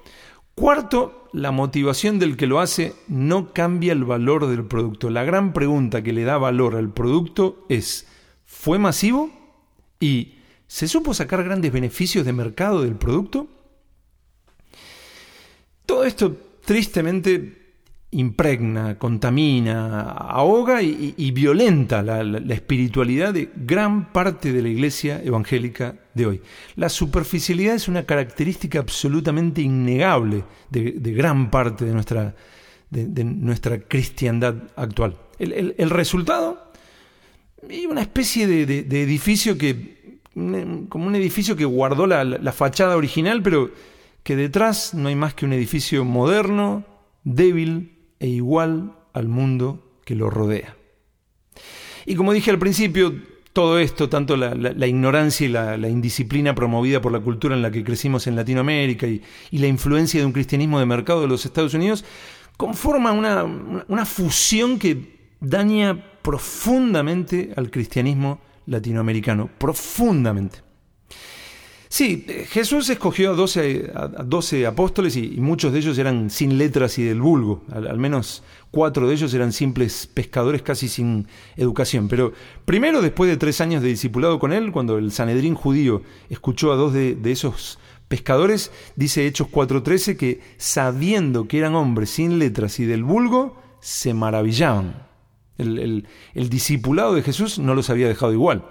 Cuarto, 0.55 1.29
la 1.35 1.51
motivación 1.51 2.19
del 2.19 2.39
que 2.39 2.47
lo 2.47 2.61
hace 2.61 2.95
no 3.09 3.53
cambia 3.53 3.93
el 3.93 4.05
valor 4.05 4.47
del 4.47 4.65
producto. 4.65 5.11
La 5.11 5.25
gran 5.25 5.53
pregunta 5.53 6.03
que 6.03 6.15
le 6.15 6.25
da 6.25 6.39
valor 6.39 6.77
al 6.77 6.95
producto 6.95 7.67
es, 7.69 8.09
¿fue 8.47 8.79
masivo? 8.79 9.31
¿Y 10.01 10.37
se 10.67 10.89
supo 10.89 11.13
sacar 11.13 11.45
grandes 11.45 11.73
beneficios 11.73 12.25
de 12.25 12.33
mercado 12.33 12.81
del 12.81 12.97
producto? 12.97 13.49
Todo 15.85 16.05
esto 16.05 16.35
tristemente 16.71 17.75
impregna, 18.13 18.97
contamina, 18.97 20.03
ahoga 20.03 20.81
y, 20.81 21.31
violenta 21.33 22.01
la, 22.01 22.55
espiritualidad 22.55 23.35
de 23.35 23.51
gran 23.57 24.13
parte 24.13 24.53
de 24.53 24.63
la 24.63 24.69
iglesia 24.69 25.21
evangélica 25.21 25.97
de 26.15 26.27
hoy. 26.27 26.43
La 26.77 26.89
superficialidad 26.89 27.75
es 27.75 27.89
una 27.89 28.05
característica 28.05 28.79
absolutamente 28.79 29.63
innegable 29.63 30.45
de, 30.71 30.93
gran 31.13 31.51
parte 31.51 31.85
de 31.85 31.93
nuestra, 31.93 32.37
de, 32.89 33.25
nuestra 33.25 33.81
cristiandad 33.81 34.55
actual. 34.77 35.17
El, 35.41 35.91
resultado 35.91 36.71
es 37.69 37.85
una 37.87 38.03
especie 38.03 38.47
de, 38.47 39.03
edificio 39.03 39.59
que, 39.59 40.21
como 40.89 41.09
un 41.09 41.17
edificio 41.17 41.57
que 41.57 41.65
guardó 41.65 42.07
la 42.07 42.53
fachada 42.53 42.97
original, 42.97 43.43
pero 43.43 43.73
que 44.23 44.37
detrás 44.37 44.95
no 44.95 45.09
hay 45.09 45.17
más 45.17 45.35
que 45.35 45.47
un 45.47 45.53
edificio 45.53 46.05
moderno, 46.05 46.85
débil, 47.25 47.99
e 48.19 48.29
igual 48.29 48.97
al 49.13 49.29
mundo 49.29 49.99
que 50.05 50.15
lo 50.15 50.31
rodea. 50.31 50.77
Y 52.07 52.15
como 52.15 52.33
dije 52.33 52.51
al 52.51 52.59
principio, 52.59 53.15
todo 53.53 53.79
esto, 53.79 54.09
tanto 54.09 54.37
la, 54.37 54.87
ignorancia 54.87 55.47
y 55.47 55.51
la, 55.51 55.89
indisciplina 55.89 56.55
promovida 56.55 57.01
por 57.01 57.13
la 57.13 57.21
cultura 57.21 57.57
en 57.57 57.63
la 57.63 57.71
que 57.71 57.83
crecimos 57.83 58.27
en 58.27 58.37
Latinoamérica 58.37 59.07
y, 59.07 59.23
la 59.53 59.67
influencia 59.67 60.21
de 60.21 60.27
un 60.27 60.33
cristianismo 60.33 60.79
de 60.79 60.87
mercado 60.87 61.23
de 61.23 61.29
los 61.29 61.45
Estados 61.45 61.75
Unidos, 61.75 62.05
conforma 62.57 63.13
una, 63.13 63.45
una 63.45 64.05
fusión 64.05 64.79
que 64.79 65.35
daña 65.41 66.21
profundamente 66.23 67.53
al 67.57 67.71
cristianismo 67.71 68.41
latinoamericano, 68.67 69.51
profundamente. 69.59 70.70
Sí, 71.93 72.25
Jesús 72.51 72.89
escogió 72.89 73.33
a 73.33 73.35
doce, 73.35 73.91
a 74.65 74.69
apóstoles 74.69 75.17
y, 75.17 75.41
muchos 75.41 75.73
de 75.73 75.81
ellos 75.81 75.99
eran 75.99 76.31
sin 76.31 76.57
letras 76.57 76.97
y 77.01 77.03
del 77.03 77.21
vulgo. 77.21 77.65
Al, 77.73 77.99
menos 77.99 78.45
cuatro 78.71 79.09
de 79.09 79.15
ellos 79.15 79.35
eran 79.35 79.53
simples 79.53 80.07
pescadores 80.07 80.63
casi 80.63 80.87
sin 80.87 81.27
educación. 81.57 82.07
Pero 82.07 82.33
primero, 82.65 83.03
después 83.03 83.29
de 83.29 83.37
tres 83.37 83.61
años 83.61 83.83
de 83.83 83.89
discipulado 83.89 84.39
con 84.39 84.53
él, 84.53 84.71
cuando 84.71 84.99
el 84.99 85.11
Sanedrín 85.11 85.57
judío 85.57 86.03
escuchó 86.29 86.71
a 86.71 86.77
dos 86.77 86.93
de, 86.93 87.19
esos 87.25 87.81
pescadores, 88.07 88.71
dice 88.95 89.27
Hechos 89.27 89.49
4.13 89.49 90.17
que 90.17 90.41
sabiendo 90.59 91.49
que 91.49 91.59
eran 91.59 91.75
hombres 91.75 92.11
sin 92.11 92.39
letras 92.39 92.79
y 92.79 92.85
del 92.85 93.03
vulgo, 93.03 93.61
se 93.81 94.15
maravillaban. 94.15 95.09
el 95.59 96.07
discipulado 96.35 97.17
de 97.17 97.23
Jesús 97.23 97.59
no 97.59 97.75
los 97.75 97.91
había 97.91 98.07
dejado 98.07 98.33
igual. 98.33 98.63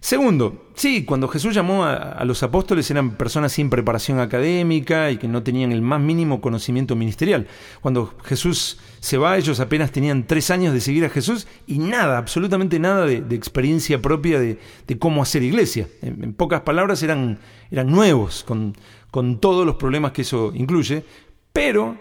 Segundo, 0.00 0.64
sí, 0.74 1.04
cuando 1.04 1.28
Jesús 1.28 1.54
llamó 1.54 1.84
a, 1.84 2.24
los 2.24 2.42
apóstoles 2.42 2.90
eran 2.90 3.16
personas 3.16 3.52
sin 3.52 3.68
preparación 3.68 4.18
académica 4.18 5.10
y 5.10 5.18
que 5.18 5.28
no 5.28 5.42
tenían 5.42 5.72
el 5.72 5.82
más 5.82 6.00
mínimo 6.00 6.40
conocimiento 6.40 6.96
ministerial. 6.96 7.46
Cuando 7.82 8.14
Jesús 8.24 8.78
se 8.98 9.18
va, 9.18 9.36
ellos 9.36 9.60
apenas 9.60 9.92
tenían 9.92 10.26
tres 10.26 10.50
años 10.50 10.72
de 10.72 10.80
seguir 10.80 11.04
a 11.04 11.10
Jesús 11.10 11.46
y 11.66 11.78
nada, 11.78 12.16
absolutamente 12.16 12.78
nada 12.78 13.04
de, 13.04 13.34
experiencia 13.34 14.00
propia 14.00 14.40
de, 14.40 14.58
cómo 14.98 15.22
hacer 15.22 15.42
iglesia. 15.42 15.86
En, 16.00 16.32
pocas 16.32 16.62
palabras, 16.62 17.02
eran, 17.02 17.38
eran 17.70 17.88
nuevos 17.88 18.42
con, 18.42 18.74
con 19.10 19.38
todos 19.38 19.66
los 19.66 19.76
problemas 19.76 20.12
que 20.12 20.22
eso 20.22 20.50
incluye, 20.54 21.04
pero 21.52 21.98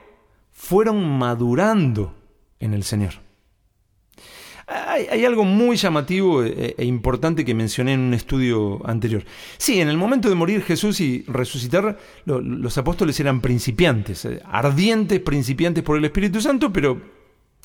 fueron 0.54 1.18
madurando 1.18 2.16
en 2.62 2.74
el 2.74 2.84
Señor. 2.84 3.29
Hay, 4.70 5.26
algo 5.26 5.46
muy 5.46 5.78
llamativo 5.78 6.44
e, 6.44 6.76
e, 6.78 6.86
importante 6.86 7.44
que 7.44 7.56
mencioné 7.56 7.94
en 7.94 8.02
un 8.02 8.14
estudio 8.14 8.80
anterior. 8.88 9.24
Sí, 9.58 9.82
en 9.82 9.90
el 9.90 9.98
momento 9.98 10.30
de 10.30 10.36
morir 10.36 10.62
Jesús 10.62 11.02
y 11.02 11.24
resucitar, 11.28 11.98
los 12.26 12.78
apóstoles 12.78 13.20
eran 13.20 13.42
principiantes, 13.42 14.26
eh, 14.26 14.42
ardientes 14.46 15.20
principiantes 15.22 15.84
por 15.84 15.98
el 15.98 16.06
Espíritu 16.06 16.40
Santo, 16.40 16.72
pero 16.72 17.02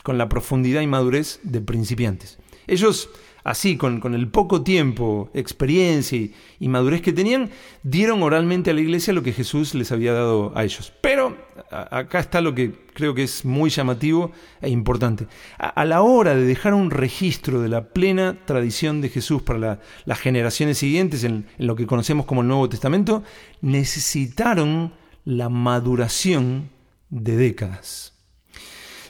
con 0.03 0.17
la 0.17 0.31
profundidad 0.31 0.81
y 0.81 0.87
madurez 0.87 1.41
de 1.43 1.61
principiantes. 1.61 2.39
Ellos 2.67 3.11
así, 3.45 3.77
con, 3.77 4.15
el 4.15 4.29
poco 4.29 4.63
tiempo, 4.63 5.31
experiencia 5.35 6.19
y, 6.59 6.69
madurez 6.69 7.03
que 7.03 7.13
tenían, 7.13 7.51
dieron 7.83 8.23
oralmente 8.23 8.71
a 8.71 8.75
la 8.75 8.81
iglesia 8.81 9.13
lo 9.13 9.23
que 9.23 9.33
Jesús 9.33 9.75
les 9.75 9.93
había 9.93 10.15
dado 10.15 10.53
a 10.57 10.65
ellos. 10.65 10.93
Pero 11.01 11.37
acá 11.71 12.19
está 12.19 12.41
lo 12.41 12.55
que 12.55 12.73
creo 12.95 13.15
que 13.15 13.23
es 13.23 13.45
muy 13.45 13.71
llamativo 13.71 14.33
e 14.61 14.71
importante. 14.71 15.27
A, 15.59 15.85
la 15.85 16.03
hora 16.03 16.35
de 16.35 16.45
dejar 16.45 16.75
un 16.75 16.91
registro 16.91 17.61
de 17.61 17.69
la 17.69 17.91
plena 17.91 18.39
tradición 18.47 19.01
de 19.03 19.11
Jesús 19.11 19.43
para 19.43 19.81
las 20.07 20.19
generaciones 20.19 20.79
siguientes, 20.79 21.23
en 21.23 21.47
lo 21.59 21.77
que 21.77 21.87
conocemos 21.87 22.27
como 22.27 22.41
el 22.41 22.49
Nuevo 22.49 22.69
Testamento, 22.69 23.23
necesitaron 23.61 24.95
la 25.25 25.49
maduración 25.51 26.71
de 27.11 27.37
décadas. 27.37 28.14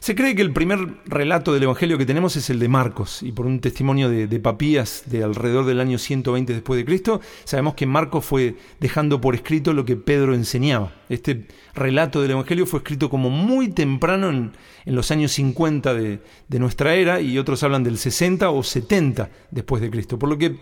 Se 0.04 0.14
cree 0.14 0.34
que 0.34 0.42
el 0.42 0.52
primer 0.52 0.98
relato 1.06 1.54
del 1.54 1.62
Evangelio 1.62 1.96
que 1.96 2.04
tenemos 2.04 2.36
es 2.36 2.50
el 2.50 2.58
de 2.58 2.68
Marcos, 2.68 3.22
y 3.22 3.32
por 3.32 3.46
un 3.46 3.60
testimonio 3.60 4.10
de, 4.10 4.38
Papías 4.38 5.04
de 5.06 5.24
alrededor 5.24 5.64
del 5.64 5.80
año 5.80 5.96
120 5.96 6.52
después 6.52 6.76
de 6.76 6.84
Cristo, 6.84 7.22
sabemos 7.44 7.72
que 7.72 7.86
Marcos 7.86 8.22
fue 8.22 8.54
dejando 8.80 9.22
por 9.22 9.34
escrito 9.34 9.72
lo 9.72 9.86
que 9.86 9.96
Pedro 9.96 10.34
enseñaba. 10.34 10.92
Este 11.08 11.46
relato 11.74 12.20
del 12.20 12.32
Evangelio 12.32 12.66
fue 12.66 12.80
escrito 12.80 13.08
como 13.08 13.30
muy 13.30 13.68
temprano 13.68 14.28
en, 14.28 14.52
los 14.84 15.10
años 15.10 15.32
50 15.32 15.94
de, 15.94 16.20
de 16.48 16.58
nuestra 16.58 16.96
era, 16.96 17.22
y 17.22 17.38
otros 17.38 17.62
hablan 17.62 17.82
del 17.82 17.96
60 17.96 18.50
o 18.50 18.62
70 18.62 19.30
después 19.52 19.80
de 19.80 19.90
Cristo. 19.90 20.18
Por 20.18 20.28
lo 20.28 20.36
que 20.36 20.58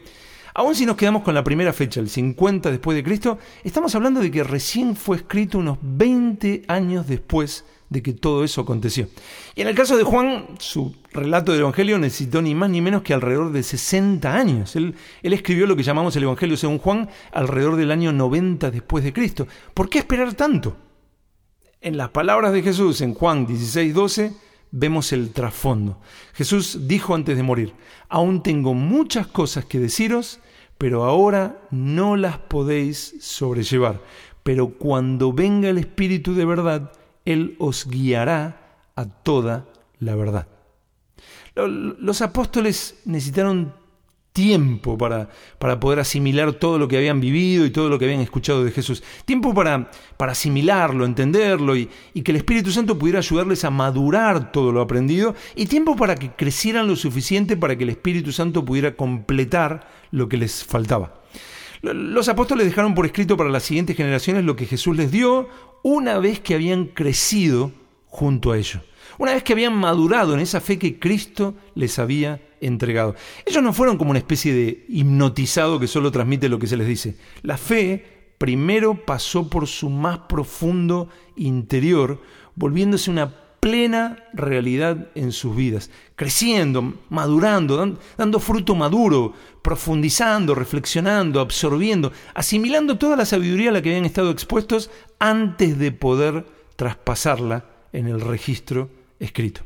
Aún 0.55 0.75
si 0.75 0.85
nos 0.85 0.97
quedamos 0.97 1.23
con 1.23 1.35
la 1.35 1.43
primera 1.43 1.73
fecha, 1.73 1.99
el 1.99 2.11
50 2.11 2.71
después 2.71 2.95
de 2.95 3.03
Cristo, 3.03 3.39
estamos 3.65 3.95
hablando 3.95 4.21
de 4.21 4.31
que 4.31 4.45
recién 4.45 4.97
fue 4.97 5.17
escrito 5.17 5.59
unos 5.59 5.79
20 5.81 6.65
años 6.69 7.07
después 7.07 7.65
de 7.93 8.03
que 8.03 8.15
todo 8.15 8.43
eso 8.43 8.63
aconteció. 8.63 9.09
Y 9.55 9.61
en 9.61 9.69
el 9.69 9.75
caso 9.75 9.97
de 9.97 10.03
Juan, 10.03 10.47
su 10.59 10.97
relato 11.13 11.53
del 11.53 11.61
Evangelio 11.61 11.99
necesitó 11.99 12.41
ni 12.41 12.55
más 12.55 12.71
ni 12.71 12.81
menos 12.81 13.03
que 13.03 13.13
alrededor 13.15 13.53
de 13.53 13.63
60 13.63 14.35
años. 14.35 14.75
Él, 14.75 14.95
escribió 15.23 15.67
lo 15.67 15.77
que 15.77 15.83
llamamos 15.83 16.17
el 16.17 16.25
Evangelio 16.25 16.57
según 16.57 16.79
Juan 16.79 17.09
alrededor 17.33 17.77
del 17.77 17.91
año 17.91 18.13
90 18.13 18.71
después 18.71 19.05
de 19.05 19.13
Cristo. 19.13 19.47
¿Por 19.75 19.89
qué 19.89 19.99
esperar 19.99 20.35
tanto? 20.35 20.77
En 21.81 21.97
las 21.97 22.11
palabras 22.11 22.53
de 22.53 22.63
Jesús 22.63 23.01
en 23.03 23.13
Juan 23.15 23.47
16, 23.47 23.95
12 23.95 24.33
vemos 24.71 25.13
el 25.13 25.33
trasfondo. 25.33 26.01
Jesús 26.33 26.89
dijo 26.89 27.15
antes 27.15 27.37
de 27.37 27.43
morir, 27.43 27.75
aún 28.09 28.43
tengo 28.43 28.73
muchas 28.73 29.27
cosas 29.27 29.67
que 29.67 29.79
deciros, 29.79 30.41
pero 30.79 31.05
ahora 31.05 31.61
no 31.71 32.17
las 32.17 32.39
podéis 32.39 33.17
sobrellevar. 33.21 34.01
Pero 34.43 34.71
cuando 34.71 35.33
venga 35.33 35.69
el 35.69 35.79
Espíritu 35.79 36.35
de 36.35 36.45
verdad, 36.45 36.93
él 37.25 37.57
os 37.59 37.87
guiará 37.87 38.79
a 38.97 39.07
toda 39.07 39.67
la 39.99 40.15
verdad. 40.15 40.49
Los 41.55 42.23
apóstoles 42.23 43.01
necesitaron 43.05 43.75
tiempo 44.33 44.97
para, 44.97 45.29
para, 45.59 45.79
poder 45.79 46.01
asimilar 46.01 46.55
todo 46.55 46.79
lo 46.79 46.89
que 46.89 46.97
habían 46.97 47.21
vivido 47.21 47.67
y 47.67 47.71
todo 47.71 47.91
lo 47.91 47.99
que 47.99 48.07
habían 48.07 48.21
escuchado 48.21 48.65
de 48.65 48.71
Jesús. 48.71 49.03
Tiempo 49.27 49.53
para, 49.53 49.91
para 50.17 50.33
asimilarlo, 50.33 51.05
entenderlo 51.05 51.77
y, 51.77 51.91
y, 52.15 52.23
que 52.23 52.33
el 52.33 52.39
Espíritu 52.39 52.71
Santo 52.71 52.99
pudiera 52.99 53.19
ayudarles 53.19 53.65
a 53.65 53.71
madurar 53.71 54.51
todo 54.51 54.73
lo 54.73 54.81
aprendido 54.81 55.35
y 55.55 55.67
tiempo 55.67 55.97
para 55.97 56.15
que 56.15 56.31
crecieran 56.31 56.87
lo 56.87 56.97
suficiente 56.97 57.59
para 57.59 57.77
que 57.77 57.85
el 57.85 57.91
Espíritu 57.91 58.33
Santo 58.33 58.65
pudiera 58.65 58.97
completar 58.97 59.87
lo 60.11 60.29
que 60.29 60.39
les 60.39 60.65
faltaba. 60.65 61.21
Los 61.83 62.29
apóstoles 62.29 62.67
dejaron 62.67 62.95
por 62.95 63.07
escrito 63.07 63.37
para 63.37 63.51
las 63.51 63.65
siguientes 63.65 63.97
generaciones 63.97 64.45
lo 64.45 64.57
que 64.57 64.67
Jesús 64.67 64.97
les 64.97 65.11
dio 65.11 65.49
una 65.83 66.19
vez 66.19 66.41
que 66.41 66.55
habían 66.55 66.87
crecido 66.87 67.73
junto 68.07 68.53
a 68.53 68.59
ellos, 68.59 68.83
una 69.19 69.33
vez 69.33 69.43
que 69.43 69.53
habían 69.53 69.75
madurado 69.75 70.35
en 70.35 70.41
esa 70.41 70.61
fe 70.61 70.79
que 70.79 70.99
Cristo 70.99 71.55
les 71.75 71.99
había 71.99 72.41
entregado. 72.61 73.15
Ellos 73.45 73.63
no 73.63 73.73
fueron 73.73 73.99
como 73.99 74.11
una 74.11 74.19
especie 74.19 74.55
de 74.55 74.85
hipnotizado 74.89 75.81
que 75.81 75.87
solo 75.87 76.13
transmite 76.13 76.49
lo 76.49 76.59
que 76.59 76.67
se 76.67 76.77
les 76.77 76.87
dice. 76.87 77.17
La 77.43 77.57
fe 77.57 78.35
primero 78.39 79.05
pasó 79.05 79.49
por 79.49 79.67
su 79.67 79.91
más 79.91 80.19
profundo 80.29 81.09
interior, 81.37 82.21
volviéndose 82.55 83.11
una 83.11 83.42
plena 83.63 84.17
realidad 84.33 85.07
en 85.15 85.31
sus 85.31 85.55
vidas, 85.55 85.89
creciendo, 86.17 86.95
madurando, 87.11 87.97
dando 88.19 88.41
fruto 88.41 88.75
maduro, 88.75 89.35
profundizando, 89.63 90.57
reflexionando, 90.57 91.39
absorbiendo, 91.39 92.11
asimilando 92.35 92.99
toda 92.99 93.15
la 93.15 93.25
sabiduría 93.25 93.71
a 93.71 93.73
la 93.75 93.81
que 93.81 93.91
habían 93.91 94.05
estado 94.05 94.33
expuestos 94.33 94.91
antes 95.21 95.79
de 95.79 95.93
poder 95.93 96.45
traspasarla 96.75 97.67
en 97.93 98.09
el 98.09 98.21
registro 98.21 98.91
escrito. 99.21 99.63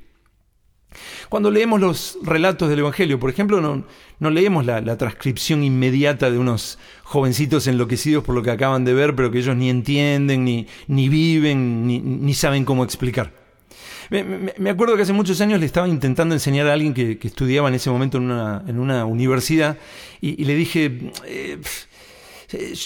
Cuando 1.31 1.51
leemos 1.51 1.81
los 1.81 2.19
relatos 2.23 2.69
del 2.69 2.81
Evangelio, 2.81 3.19
por 3.19 3.31
ejemplo, 3.31 3.63
no, 3.63 4.31
leemos 4.31 4.67
la, 4.67 4.99
transcripción 4.99 5.65
inmediata 5.65 6.31
de 6.31 6.39
unos 6.39 6.79
jovencitos 7.03 7.67
enloquecidos 7.67 8.25
por 8.25 8.35
lo 8.35 8.43
que 8.43 8.51
acaban 8.51 8.85
de 8.85 8.93
ver, 8.93 9.17
pero 9.17 9.31
que 9.31 9.39
ellos 9.39 9.57
ni 9.57 9.71
entienden, 9.71 10.45
ni, 10.45 11.09
viven, 11.09 11.87
ni 11.87 12.35
saben 12.35 12.67
cómo 12.67 12.85
explicar. 12.85 13.46
Me, 14.11 14.71
acuerdo 14.71 14.97
que 14.97 15.03
hace 15.03 15.13
muchos 15.13 15.41
años 15.41 15.59
le 15.59 15.67
estaba 15.67 15.89
intentando 15.89 16.35
enseñar 16.35 16.69
a 16.69 16.73
alguien 16.73 16.95
que, 16.95 17.19
estudiaba 17.23 17.69
en 17.69 17.75
ese 17.75 17.91
momento 17.91 18.19
en 18.19 18.31
una, 18.79 19.05
universidad 19.05 19.79
y, 20.21 20.45
le 20.45 20.55
dije, 20.55 21.13
eh, 21.27 21.61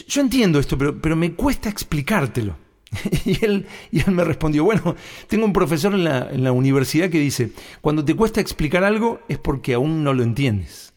yo 0.09 0.21
entiendo 0.21 0.59
esto, 0.59 0.79
pero, 0.79 1.17
me 1.17 1.33
cuesta 1.35 1.69
explicártelo. 1.69 2.57
Y 3.25 3.45
él, 3.45 3.67
me 4.09 4.25
respondió, 4.25 4.65
bueno, 4.65 4.97
tengo 5.29 5.45
un 5.45 5.53
profesor 5.53 5.95
en 5.95 6.05
la, 6.05 6.53
universidad 6.53 7.11
que 7.11 7.21
dice, 7.21 7.53
cuando 7.81 8.05
te 8.05 8.15
cuesta 8.15 8.41
explicar 8.41 8.83
algo 8.83 9.21
es 9.29 9.39
porque 9.39 9.75
aún 9.75 10.03
no 10.03 10.15
lo 10.15 10.23
entiendes. 10.23 10.93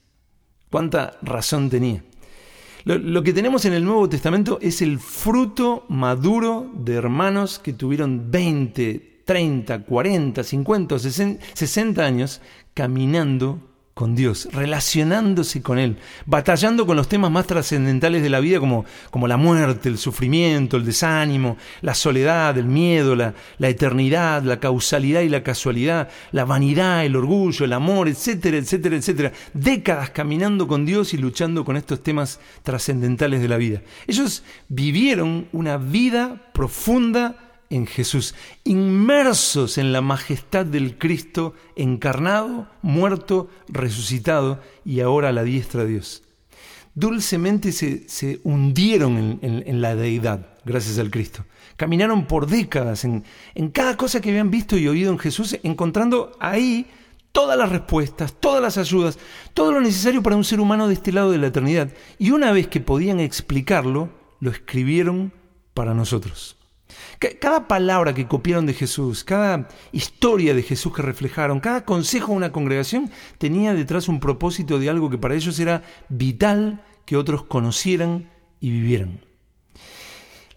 ¿Cuánta 0.69 1.19
razón 1.21 1.69
tenía? 1.69 2.03
lo, 2.85 3.23
que 3.23 3.31
tenemos 3.31 3.63
en 3.65 3.73
el 3.73 3.85
Nuevo 3.85 4.09
Testamento 4.09 4.57
es 4.61 4.81
el 4.81 4.99
fruto 4.99 5.85
maduro 5.87 6.69
de 6.73 6.95
hermanos 6.95 7.59
que 7.59 7.73
tuvieron 7.73 8.31
20, 8.31 9.12
30, 9.25 9.83
40, 9.83 10.43
50, 10.43 10.99
60 10.99 12.05
años 12.05 12.41
caminando 12.73 13.59
con 13.93 14.15
Dios, 14.15 14.49
relacionándose 14.51 15.61
con 15.61 15.77
Él, 15.77 15.97
batallando 16.25 16.87
con 16.87 16.97
los 16.97 17.07
temas 17.07 17.29
más 17.29 17.45
trascendentales 17.45 18.23
de 18.23 18.29
la 18.31 18.39
vida 18.39 18.59
como, 18.59 18.85
como 19.11 19.27
la 19.27 19.37
muerte, 19.37 19.87
el 19.87 19.99
sufrimiento, 19.99 20.77
el 20.77 20.85
desánimo, 20.85 21.57
la 21.81 21.93
soledad, 21.93 22.57
el 22.57 22.65
miedo, 22.65 23.15
la, 23.15 23.35
la 23.59 23.69
eternidad, 23.69 24.41
la 24.41 24.59
causalidad 24.59 25.21
y 25.21 25.29
la 25.29 25.43
casualidad, 25.43 26.09
la 26.31 26.43
vanidad, 26.43 27.05
el 27.05 27.15
orgullo, 27.15 27.65
el 27.65 27.73
amor, 27.73 28.07
etcétera, 28.07 28.57
etcétera, 28.57 28.95
etcétera. 28.95 29.31
Décadas 29.53 30.09
caminando 30.09 30.67
con 30.67 30.85
Dios 30.85 31.13
y 31.13 31.17
luchando 31.17 31.63
con 31.63 31.77
estos 31.77 32.01
temas 32.01 32.39
trascendentales 32.63 33.41
de 33.41 33.47
la 33.47 33.57
vida. 33.57 33.83
Ellos 34.07 34.43
vivieron 34.69 35.47
una 35.51 35.77
vida 35.77 36.49
profunda 36.51 37.52
en 37.69 37.87
Jesús, 37.87 38.35
inmersos 38.63 39.77
en 39.77 39.91
la 39.91 40.01
majestad 40.01 40.65
del 40.65 40.97
Cristo 40.97 41.53
encarnado, 41.75 42.67
muerto, 42.81 43.49
resucitado 43.67 44.61
y 44.85 44.99
ahora 44.99 45.29
a 45.29 45.33
la 45.33 45.43
diestra 45.43 45.83
de 45.83 45.89
Dios. 45.89 46.23
Dulcemente 46.95 47.71
se, 47.71 48.39
hundieron 48.43 49.39
en, 49.41 49.81
la 49.81 49.95
deidad, 49.95 50.47
gracias 50.63 50.99
al 50.99 51.09
Cristo. 51.09 51.43
Caminaron 51.75 52.27
por 52.27 52.45
décadas 52.45 53.03
en, 53.03 53.23
en 53.55 53.69
cada 53.69 53.97
cosa 53.97 54.21
que 54.21 54.29
habían 54.29 54.51
visto 54.51 54.77
y 54.77 54.87
oído 54.87 55.11
en 55.11 55.17
Jesús, 55.17 55.57
encontrando 55.63 56.37
ahí 56.39 56.85
todas 57.31 57.57
las 57.57 57.69
respuestas, 57.69 58.35
todas 58.39 58.61
las 58.61 58.77
ayudas, 58.77 59.17
todo 59.55 59.71
lo 59.71 59.81
necesario 59.81 60.21
para 60.21 60.35
un 60.35 60.43
ser 60.43 60.59
humano 60.59 60.87
de 60.87 60.93
este 60.93 61.11
lado 61.11 61.31
de 61.31 61.39
la 61.39 61.47
eternidad. 61.47 61.89
Y 62.19 62.29
una 62.29 62.51
vez 62.51 62.67
que 62.67 62.79
podían 62.79 63.19
explicarlo, 63.19 64.09
lo 64.39 64.51
escribieron 64.51 65.33
para 65.73 65.95
nosotros. 65.95 66.57
Cada 67.39 67.67
palabra 67.67 68.13
que 68.13 68.27
copiaron 68.27 68.65
de 68.65 68.73
Jesús, 68.73 69.23
cada 69.23 69.67
historia 69.91 70.53
de 70.53 70.63
Jesús 70.63 70.93
que 70.93 71.01
reflejaron, 71.01 71.59
cada 71.59 71.85
consejo 71.85 72.31
de 72.31 72.37
una 72.37 72.51
congregación 72.51 73.09
tenía 73.37 73.73
detrás 73.73 74.07
un 74.07 74.19
propósito 74.19 74.79
de 74.79 74.89
algo 74.89 75.09
que 75.09 75.17
para 75.17 75.35
ellos 75.35 75.59
era 75.59 75.83
vital 76.09 76.83
que 77.05 77.17
otros 77.17 77.43
conocieran 77.43 78.29
y 78.59 78.71
vivieran. 78.71 79.19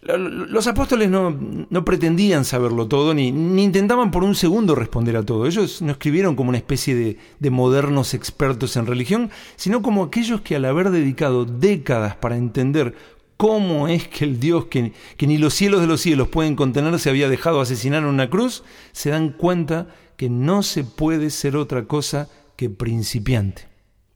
Los 0.07 0.69
apóstoles 0.69 1.11
no, 1.11 1.85
pretendían 1.85 2.45
saberlo 2.45 2.87
todo, 2.87 3.13
ni, 3.13 3.29
intentaban 3.29 4.13
por 4.13 4.23
un 4.23 4.37
segundo 4.37 4.77
responder 4.77 5.17
a 5.17 5.25
todo. 5.25 5.47
Ellos 5.47 5.83
no 5.83 5.91
escribieron 5.91 6.37
como 6.37 6.51
una 6.51 6.59
especie 6.59 6.95
de, 6.95 7.19
de 7.41 7.51
modernos 7.51 8.15
expertos 8.15 8.77
en 8.77 8.87
religión, 8.87 9.31
sino 9.57 9.83
como 9.83 10.05
aquellos 10.05 10.43
que 10.43 10.55
al 10.55 10.65
haber 10.65 10.91
dedicado 10.91 11.45
décadas 11.45 12.15
para 12.15 12.37
entender 12.37 12.95
cómo 13.37 13.89
es 13.89 14.09
que 14.09 14.25
el 14.25 14.41
Dios 14.41 14.67
que, 14.67 14.93
ni 15.21 15.39
los 15.39 15.55
cielos 15.55 15.81
de 15.81 15.87
los 15.87 16.01
cielos 16.01 16.29
pueden 16.29 16.57
contener 16.57 16.99
se 16.99 17.11
había 17.11 17.29
dejado 17.29 17.61
asesinar 17.61 18.03
en 18.03 18.09
una 18.09 18.31
cruz, 18.31 18.65
se 18.93 19.11
dan 19.11 19.31
cuenta 19.31 19.89
que 20.17 20.31
no 20.31 20.63
se 20.63 20.85
puede 20.85 21.31
ser 21.31 21.57
otra 21.57 21.85
cosa 21.85 22.29
que 22.57 22.71
principiante. 22.71 23.69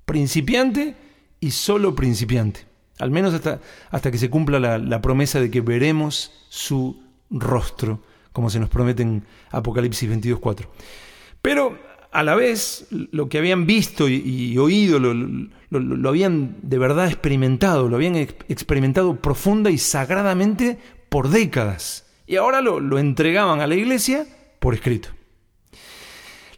Principiante 0.06 0.96
y 1.40 1.50
solo 1.50 1.94
principiante. 1.94 2.66
Al 2.98 3.10
menos 3.10 3.34
hasta, 3.34 3.60
hasta 3.90 4.10
que 4.10 4.18
se 4.18 4.30
cumpla 4.30 4.58
la, 4.58 4.78
la 4.78 5.00
promesa 5.00 5.40
de 5.40 5.50
que 5.50 5.60
veremos 5.60 6.32
su 6.48 7.02
rostro, 7.30 8.02
como 8.32 8.50
se 8.50 8.60
nos 8.60 8.68
promete 8.68 9.02
en 9.02 9.24
Apocalipsis 9.50 10.10
22.4. 10.10 10.66
Pero 11.42 11.78
a 12.12 12.22
la 12.22 12.34
vez 12.34 12.86
lo 12.90 13.28
que 13.28 13.38
habían 13.38 13.66
visto 13.66 14.08
y, 14.08 14.56
oído, 14.58 14.98
lo, 14.98 16.08
habían 16.08 16.56
de 16.62 16.78
verdad 16.78 17.06
experimentado, 17.06 17.88
lo 17.88 17.96
habían 17.96 18.16
experimentado 18.16 19.16
profunda 19.16 19.70
y 19.70 19.78
sagradamente 19.78 20.78
por 21.08 21.28
décadas. 21.28 22.06
Y 22.26 22.36
ahora 22.36 22.60
lo, 22.60 22.98
entregaban 22.98 23.60
a 23.60 23.66
la 23.66 23.74
iglesia 23.74 24.26
por 24.58 24.74
escrito. 24.74 25.10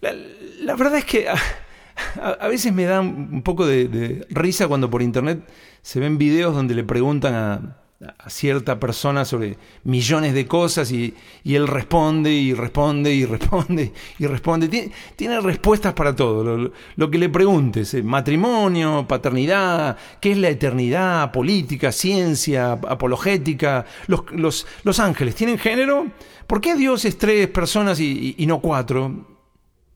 La, 0.01 0.75
verdad 0.75 0.99
es 0.99 1.05
que 1.05 1.29
a, 1.29 2.49
veces 2.49 2.73
me 2.73 2.85
da 2.85 3.01
un 3.01 3.43
poco 3.43 3.67
de 3.67 4.27
risa 4.31 4.69
cuando 4.69 4.91
por 4.91 5.03
internet 5.03 5.47
se 5.83 6.01
ven 6.01 6.17
videos 6.17 6.55
donde 6.55 6.75
le 6.75 6.85
preguntan 6.85 7.35
a, 7.35 7.82
a 8.19 8.31
cierta 8.31 8.81
persona 8.81 9.25
sobre 9.25 9.57
millones 9.85 10.35
de 10.35 10.47
cosas 10.47 10.91
y, 10.91 11.15
él 11.45 11.69
responde 11.69 12.33
y 12.33 12.53
responde 12.53 13.15
y 13.15 13.25
responde 13.27 13.93
y 14.19 14.27
responde. 14.27 14.91
Tiene, 15.17 15.41
respuestas 15.41 15.95
para 15.95 16.15
todo. 16.15 16.73
Lo, 16.97 17.11
que 17.11 17.19
le 17.19 17.29
preguntes, 17.29 17.95
eh, 17.95 18.03
matrimonio, 18.03 19.07
paternidad, 19.07 19.97
qué 20.21 20.33
es 20.33 20.39
la 20.39 20.49
eternidad, 20.49 21.31
política, 21.31 21.93
ciencia, 21.93 22.73
apologética, 22.73 23.87
los, 24.07 24.25
los, 24.33 24.67
los 24.83 24.99
ángeles, 24.99 25.35
¿tienen 25.35 25.59
género? 25.59 26.07
¿Por 26.47 26.61
qué 26.61 26.75
Dios 26.75 27.05
es 27.05 27.19
tres 27.19 27.49
personas 27.49 28.01
y, 28.01 28.35
y 28.39 28.47
no 28.47 28.61
cuatro? 28.61 29.27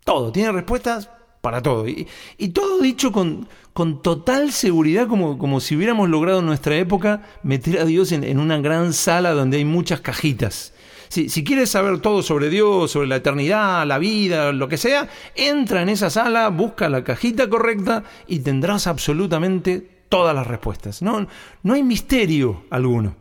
Todo, 0.05 0.31
tiene 0.31 0.53
respuestas 0.53 1.11
para 1.47 1.63
todo. 1.63 1.87
Y, 1.87 2.09
todo 2.49 2.81
dicho 2.81 3.13
con, 3.13 3.47
con 3.73 4.03
total 4.03 4.51
seguridad, 4.51 5.07
como, 5.07 5.39
como, 5.39 5.61
si 5.61 5.77
hubiéramos 5.77 6.09
logrado 6.09 6.41
en 6.41 6.47
nuestra 6.47 6.75
época 6.77 7.23
meter 7.45 7.79
a 7.79 7.85
Dios 7.85 8.11
en, 8.11 8.41
una 8.41 8.59
gran 8.59 8.93
sala 8.93 9.31
donde 9.31 9.59
hay 9.59 9.65
muchas 9.65 10.01
cajitas. 10.01 10.73
Si, 11.07 11.29
si, 11.29 11.45
quieres 11.45 11.71
saber 11.71 12.01
todo 12.01 12.25
sobre 12.25 12.51
Dios, 12.51 12.91
sobre 12.91 13.07
la 13.07 13.15
eternidad, 13.15 13.87
la 13.87 13.99
vida, 13.99 14.51
lo 14.51 14.67
que 14.67 14.77
sea, 14.77 15.09
entra 15.37 15.83
en 15.83 15.89
esa 15.89 16.11
sala, 16.11 16.49
busca 16.49 16.89
la 16.89 17.05
cajita 17.05 17.49
correcta 17.49 18.03
y 18.27 18.41
tendrás 18.41 18.89
absolutamente 18.89 19.89
todas 20.09 20.35
las 20.35 20.49
respuestas. 20.49 21.01
No, 21.01 21.29
no 21.63 21.75
hay 21.75 21.85
misterio 21.85 22.65
alguno. 22.71 23.15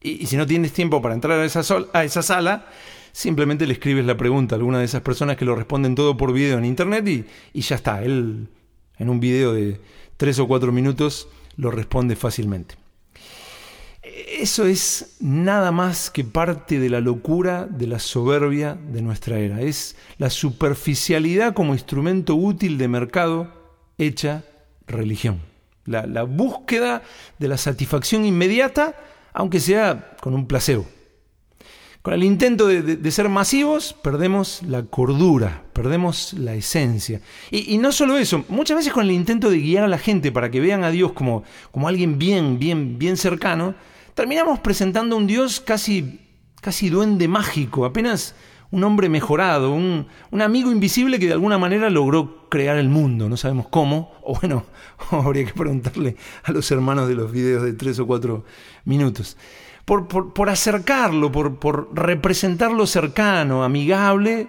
Y, 0.00 0.22
y 0.22 0.26
si 0.26 0.38
no 0.38 0.46
tienes 0.46 0.72
tiempo 0.72 1.02
para 1.02 1.14
entrar 1.14 1.38
a 1.38 1.44
esa, 1.44 1.62
sol, 1.62 1.90
a 1.92 2.04
esa 2.04 2.22
sala, 2.22 2.68
simplemente 3.16 3.66
le 3.66 3.72
escribes 3.72 4.04
la 4.04 4.18
pregunta 4.18 4.54
a 4.54 4.58
alguna 4.58 4.78
de 4.78 4.84
esas 4.84 5.00
personas 5.00 5.38
que 5.38 5.46
lo 5.46 5.56
responden 5.56 5.94
todo 5.94 6.18
por 6.18 6.34
video 6.34 6.58
en 6.58 6.66
internet 6.66 7.26
y, 7.54 7.60
ya 7.62 7.76
está. 7.76 8.02
Él 8.02 8.48
en 8.98 9.08
un 9.08 9.20
video 9.20 9.54
de 9.54 9.80
tres 10.18 10.38
o 10.38 10.46
cuatro 10.46 10.70
minutos 10.70 11.26
lo 11.56 11.70
responde 11.70 12.14
fácilmente. 12.14 12.74
Eso 14.02 14.66
es 14.66 15.16
nada 15.18 15.72
más 15.72 16.10
que 16.10 16.24
parte 16.24 16.78
de 16.78 16.90
la 16.90 17.00
locura, 17.00 17.64
de 17.64 17.86
la 17.86 18.00
soberbia 18.00 18.74
de 18.74 19.00
nuestra 19.00 19.38
era. 19.38 19.62
Es 19.62 19.96
la 20.18 20.28
superficialidad 20.28 21.54
como 21.54 21.72
instrumento 21.72 22.34
útil 22.34 22.76
de 22.76 22.88
mercado 22.88 23.50
hecha 23.96 24.44
religión. 24.86 25.40
La, 25.86 26.06
la 26.06 26.24
búsqueda 26.24 27.02
de 27.38 27.48
la 27.48 27.56
satisfacción 27.56 28.26
inmediata, 28.26 28.94
aunque 29.32 29.58
sea 29.58 30.16
con 30.20 30.34
un 30.34 30.46
placebo. 30.46 30.86
Con 32.06 32.14
el 32.14 32.22
intento 32.22 32.68
de, 32.68 33.10
ser 33.10 33.28
masivos, 33.28 33.92
perdemos 33.92 34.62
la 34.62 34.84
cordura, 34.84 35.64
perdemos 35.72 36.34
la 36.34 36.54
esencia. 36.54 37.20
Y, 37.50 37.78
no 37.78 37.90
solo 37.90 38.16
eso, 38.16 38.44
muchas 38.48 38.76
veces 38.76 38.92
con 38.92 39.02
el 39.02 39.10
intento 39.10 39.50
de 39.50 39.58
guiar 39.58 39.82
a 39.82 39.88
la 39.88 39.98
gente 39.98 40.30
para 40.30 40.48
que 40.48 40.60
vean 40.60 40.84
a 40.84 40.92
Dios 40.92 41.14
como, 41.14 41.42
como 41.72 41.88
alguien 41.88 42.16
bien, 42.16 42.60
bien, 42.60 42.96
bien 42.96 43.16
cercano, 43.16 43.74
terminamos 44.14 44.60
presentando 44.60 45.16
un 45.16 45.26
Dios 45.26 45.58
casi, 45.58 46.20
casi 46.60 46.90
duende 46.90 47.26
mágico, 47.26 47.84
apenas 47.84 48.36
un 48.70 48.84
hombre 48.84 49.08
mejorado, 49.08 49.72
un, 49.72 50.06
un, 50.30 50.42
amigo 50.42 50.70
invisible 50.70 51.18
que 51.18 51.26
de 51.26 51.32
alguna 51.32 51.58
manera 51.58 51.90
logró 51.90 52.48
crear 52.48 52.76
el 52.76 52.88
mundo. 52.88 53.28
No 53.28 53.36
sabemos 53.36 53.66
cómo, 53.66 54.12
o 54.22 54.38
bueno, 54.38 54.64
habría 55.10 55.44
que 55.44 55.54
preguntarle 55.54 56.14
a 56.44 56.52
los 56.52 56.70
hermanos 56.70 57.08
de 57.08 57.16
los 57.16 57.32
videos 57.32 57.64
de 57.64 57.72
tres 57.72 57.98
o 57.98 58.06
cuatro 58.06 58.44
minutos 58.84 59.36
por, 59.86 60.50
acercarlo, 60.50 61.30
por, 61.30 61.58
por, 61.58 61.88
representarlo 61.94 62.86
cercano, 62.86 63.62
amigable, 63.62 64.48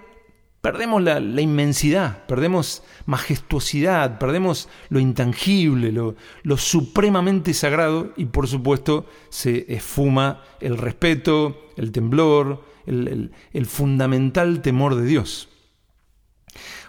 perdemos 0.60 1.00
la, 1.00 1.20
inmensidad, 1.40 2.26
perdemos 2.26 2.82
majestuosidad, 3.06 4.18
perdemos 4.18 4.68
lo 4.88 4.98
intangible, 4.98 5.92
lo 5.92 6.56
supremamente 6.56 7.54
sagrado 7.54 8.12
y 8.16 8.26
por 8.26 8.48
supuesto 8.48 9.06
se 9.28 9.72
esfuma 9.72 10.42
el 10.60 10.76
respeto, 10.76 11.68
el 11.76 11.92
temblor, 11.92 12.64
el 12.86 13.66
fundamental 13.66 14.60
temor 14.60 14.96
de 14.96 15.06
Dios. 15.06 15.48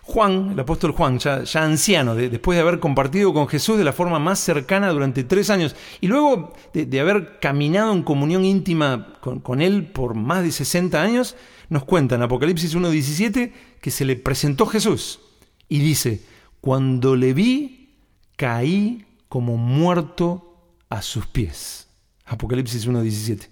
Juan, 0.10 0.50
el 0.54 0.60
apóstol 0.60 0.92
Juan, 0.94 1.20
ya, 1.20 1.44
anciano, 1.64 2.16
después 2.16 2.56
de 2.56 2.64
haber 2.64 2.80
compartido 2.80 3.32
con 3.32 3.48
Jesús 3.48 3.78
de 3.78 3.84
la 3.84 3.94
forma 3.94 4.18
más 4.18 4.40
cercana 4.40 4.90
durante 4.90 5.24
tres 5.24 5.52
años 5.52 5.76
y 6.02 6.08
luego 6.08 6.52
de, 6.74 7.00
haber 7.00 7.38
caminado 7.40 7.94
en 7.94 8.02
comunión 8.02 8.44
íntima 8.44 9.14
con, 9.22 9.62
él 9.62 9.86
por 9.86 10.16
más 10.16 10.42
de 10.42 10.52
60 10.52 11.00
años, 11.00 11.36
nos 11.70 11.84
cuenta 11.84 12.16
en 12.16 12.24
Apocalipsis 12.24 12.76
1.17 12.76 13.52
que 13.80 13.92
se 13.92 14.04
le 14.04 14.16
presentó 14.16 14.66
Jesús 14.66 15.20
y 15.68 15.78
dice, 15.78 16.24
cuando 16.60 17.16
le 17.16 17.36
vi, 17.36 17.94
caí 18.36 19.06
como 19.28 19.58
muerto 19.58 20.74
a 20.90 21.04
sus 21.04 21.28
pies. 21.28 21.88
Apocalipsis 22.26 22.88
1.17. 22.88 23.48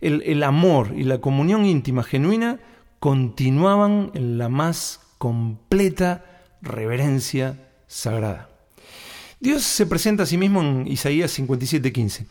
El, 0.00 0.22
el 0.22 0.42
amor 0.42 0.92
y 0.96 1.04
la 1.04 1.18
comunión 1.18 1.64
íntima 1.64 2.02
genuina 2.02 2.58
continuaban 2.98 4.10
en 4.14 4.38
la 4.38 4.48
más 4.48 5.00
completa 5.24 6.22
reverencia 6.60 7.70
sagrada. 7.86 8.50
Dios 9.40 9.62
se 9.62 9.86
presenta 9.86 10.24
a 10.24 10.26
sí 10.26 10.36
mismo 10.36 10.60
en 10.60 10.86
Isaías 10.86 11.38
57:15. 11.38 12.26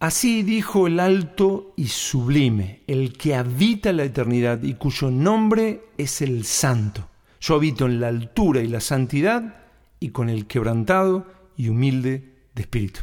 Así 0.00 0.42
dijo 0.42 0.86
el 0.86 0.98
alto 0.98 1.74
y 1.76 1.88
sublime, 1.88 2.84
el 2.86 3.18
que 3.18 3.34
habita 3.34 3.92
la 3.92 4.04
eternidad 4.04 4.62
y 4.62 4.76
cuyo 4.76 5.10
nombre 5.10 5.82
es 5.98 6.22
el 6.22 6.46
santo. 6.46 7.06
Yo 7.38 7.56
habito 7.56 7.84
en 7.84 8.00
la 8.00 8.08
altura 8.08 8.62
y 8.62 8.68
la 8.68 8.80
santidad 8.80 9.66
y 10.00 10.08
con 10.08 10.30
el 10.30 10.46
quebrantado 10.46 11.26
y 11.58 11.68
humilde 11.68 12.32
de 12.54 12.62
espíritu. 12.62 13.00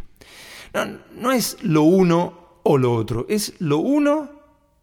No, 0.73 0.85
no 1.21 1.31
es 1.31 1.57
lo 1.61 1.83
uno 1.83 2.61
o 2.63 2.79
lo 2.79 2.95
otro, 2.95 3.27
es 3.29 3.53
lo 3.59 3.77
uno 3.77 4.38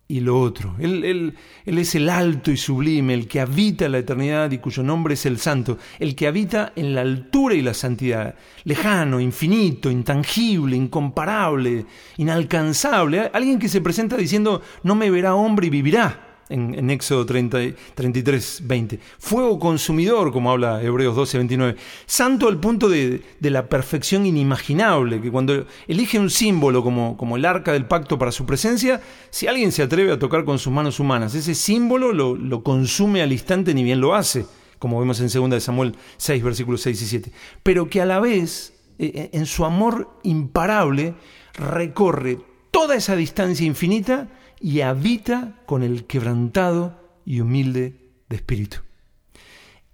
y 0.08 0.20
lo 0.20 0.40
otro. 0.40 0.76
Él, 0.78 1.04
él, 1.04 1.34
él, 1.64 1.78
es 1.78 1.94
el 1.94 2.08
alto 2.08 2.50
y 2.50 2.56
sublime, 2.56 3.14
el 3.14 3.26
que 3.26 3.40
habita 3.40 3.88
la 3.88 3.98
eternidad 3.98 4.50
y 4.50 4.58
cuyo 4.58 4.82
nombre 4.82 5.14
es 5.14 5.26
el 5.26 5.38
santo, 5.38 5.78
el 5.98 6.14
que 6.14 6.26
habita 6.26 6.72
en 6.76 6.94
la 6.94 7.00
altura 7.00 7.54
y 7.54 7.62
la 7.62 7.74
santidad, 7.74 8.34
lejano, 8.64 9.20
infinito, 9.20 9.90
intangible, 9.90 10.76
incomparable, 10.76 11.86
inalcanzable, 12.18 13.30
alguien 13.32 13.58
que 13.58 13.68
se 13.68 13.80
presenta 13.80 14.16
diciendo, 14.16 14.62
no 14.82 14.94
me 14.94 15.10
verá 15.10 15.34
hombre 15.34 15.66
y 15.66 15.70
vivirá 15.70 16.25
en, 16.48 16.90
Éxodo 16.90 17.26
30, 17.26 17.58
33, 17.94 18.62
20. 18.64 19.00
Fuego 19.18 19.58
consumidor, 19.58 20.32
como 20.32 20.50
habla 20.50 20.82
Hebreos 20.82 21.16
12, 21.16 21.38
29. 21.38 21.76
Santo 22.06 22.48
al 22.48 22.58
punto 22.58 22.88
de, 22.88 23.22
la 23.40 23.68
perfección 23.68 24.26
inimaginable, 24.26 25.20
que 25.20 25.30
cuando 25.30 25.66
elige 25.88 26.18
un 26.18 26.30
símbolo 26.30 26.82
como, 26.82 27.16
como, 27.16 27.36
el 27.36 27.44
arca 27.44 27.72
del 27.72 27.86
pacto 27.86 28.18
para 28.18 28.32
su 28.32 28.46
presencia, 28.46 29.00
si 29.30 29.46
alguien 29.46 29.72
se 29.72 29.82
atreve 29.82 30.12
a 30.12 30.18
tocar 30.18 30.44
con 30.44 30.58
sus 30.58 30.72
manos 30.72 31.00
humanas, 31.00 31.34
ese 31.34 31.54
símbolo 31.54 32.12
lo, 32.12 32.36
lo 32.36 32.62
consume 32.62 33.22
al 33.22 33.32
instante 33.32 33.74
ni 33.74 33.82
bien 33.82 34.00
lo 34.00 34.14
hace, 34.14 34.46
como 34.78 35.00
vemos 35.00 35.20
en 35.20 35.50
2 35.50 35.62
Samuel 35.62 35.96
6, 36.16 36.42
versículos 36.42 36.80
6 36.82 37.02
y 37.02 37.06
7. 37.06 37.32
Pero 37.62 37.88
que 37.88 38.00
a 38.00 38.06
la 38.06 38.20
vez, 38.20 38.74
eh, 38.98 39.12
eh, 39.14 39.30
en 39.32 39.46
su 39.46 39.64
amor 39.64 40.18
imparable, 40.22 41.14
recorre 41.54 42.38
toda 42.70 42.94
esa 42.94 43.16
distancia 43.16 43.66
infinita 43.66 44.28
y 44.60 44.80
habita 44.80 45.54
con 45.66 45.82
el 45.82 46.06
quebrantado 46.06 47.20
y 47.24 47.40
humilde 47.40 48.10
de 48.28 48.36
espíritu. 48.36 48.78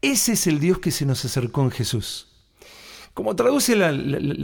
Ese 0.00 0.32
es 0.32 0.46
el 0.46 0.60
Dios 0.60 0.78
que 0.78 0.90
se 0.90 1.06
nos 1.06 1.24
acercó 1.24 1.62
en 1.62 1.70
Jesús. 1.70 2.28
Como 3.14 3.36
traduce 3.36 3.76
la, 3.76 3.90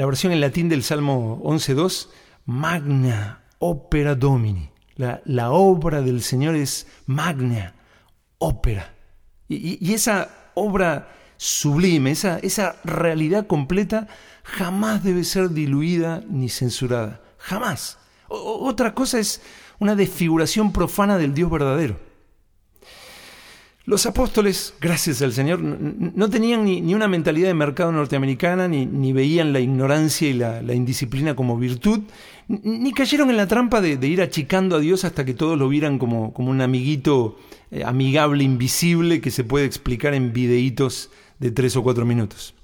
versión 0.06 0.32
en 0.32 0.40
latín 0.40 0.68
del 0.68 0.82
Salmo 0.82 1.40
11.2, 1.42 2.08
magna 2.46 3.42
opera 3.58 4.14
domini. 4.14 4.70
La, 4.94 5.50
obra 5.50 6.02
del 6.02 6.22
Señor 6.22 6.54
es 6.54 6.86
magna, 7.06 7.74
ópera. 8.38 8.94
Y, 9.48 9.92
esa 9.94 10.50
obra 10.54 11.14
sublime, 11.36 12.10
esa, 12.10 12.38
esa 12.40 12.76
realidad 12.84 13.46
completa, 13.46 14.08
jamás 14.42 15.02
debe 15.02 15.24
ser 15.24 15.50
diluida 15.50 16.22
ni 16.28 16.48
censurada. 16.48 17.22
Jamás. 17.38 17.98
otra 18.28 18.94
cosa 18.94 19.18
es 19.18 19.40
una 19.78 19.96
desfiguración 19.96 20.72
profana 20.72 21.18
del 21.18 21.34
Dios 21.34 21.50
verdadero. 21.50 22.08
Los 23.88 24.04
apóstoles, 24.04 24.74
gracias 24.82 25.22
al 25.22 25.32
Señor, 25.32 25.60
no 25.62 26.28
tenían 26.28 26.62
ni, 26.66 26.92
una 26.92 27.08
mentalidad 27.08 27.48
de 27.48 27.54
mercado 27.54 27.90
norteamericana, 27.90 28.68
ni, 28.68 29.12
veían 29.14 29.54
la 29.54 29.60
ignorancia 29.60 30.28
y 30.28 30.34
la, 30.34 30.74
indisciplina 30.74 31.34
como 31.34 31.56
virtud, 31.56 32.00
ni 32.48 32.92
cayeron 32.92 33.30
en 33.30 33.38
la 33.38 33.46
trampa 33.46 33.80
de, 33.80 33.94
ir 34.06 34.20
achicando 34.20 34.76
a 34.76 34.80
Dios 34.80 35.06
hasta 35.06 35.24
que 35.24 35.32
todos 35.32 35.58
lo 35.58 35.70
vieran 35.70 35.98
como, 35.98 36.34
un 36.36 36.60
amiguito 36.60 37.38
eh, 37.70 37.82
amigable, 37.82 38.44
invisible, 38.44 39.22
que 39.22 39.30
se 39.30 39.42
puede 39.42 39.64
explicar 39.64 40.12
en 40.12 40.34
videitos 40.34 41.08
de 41.38 41.50
tres 41.50 41.74
o 41.74 41.82
cuatro 41.82 42.04
minutos. 42.04 42.54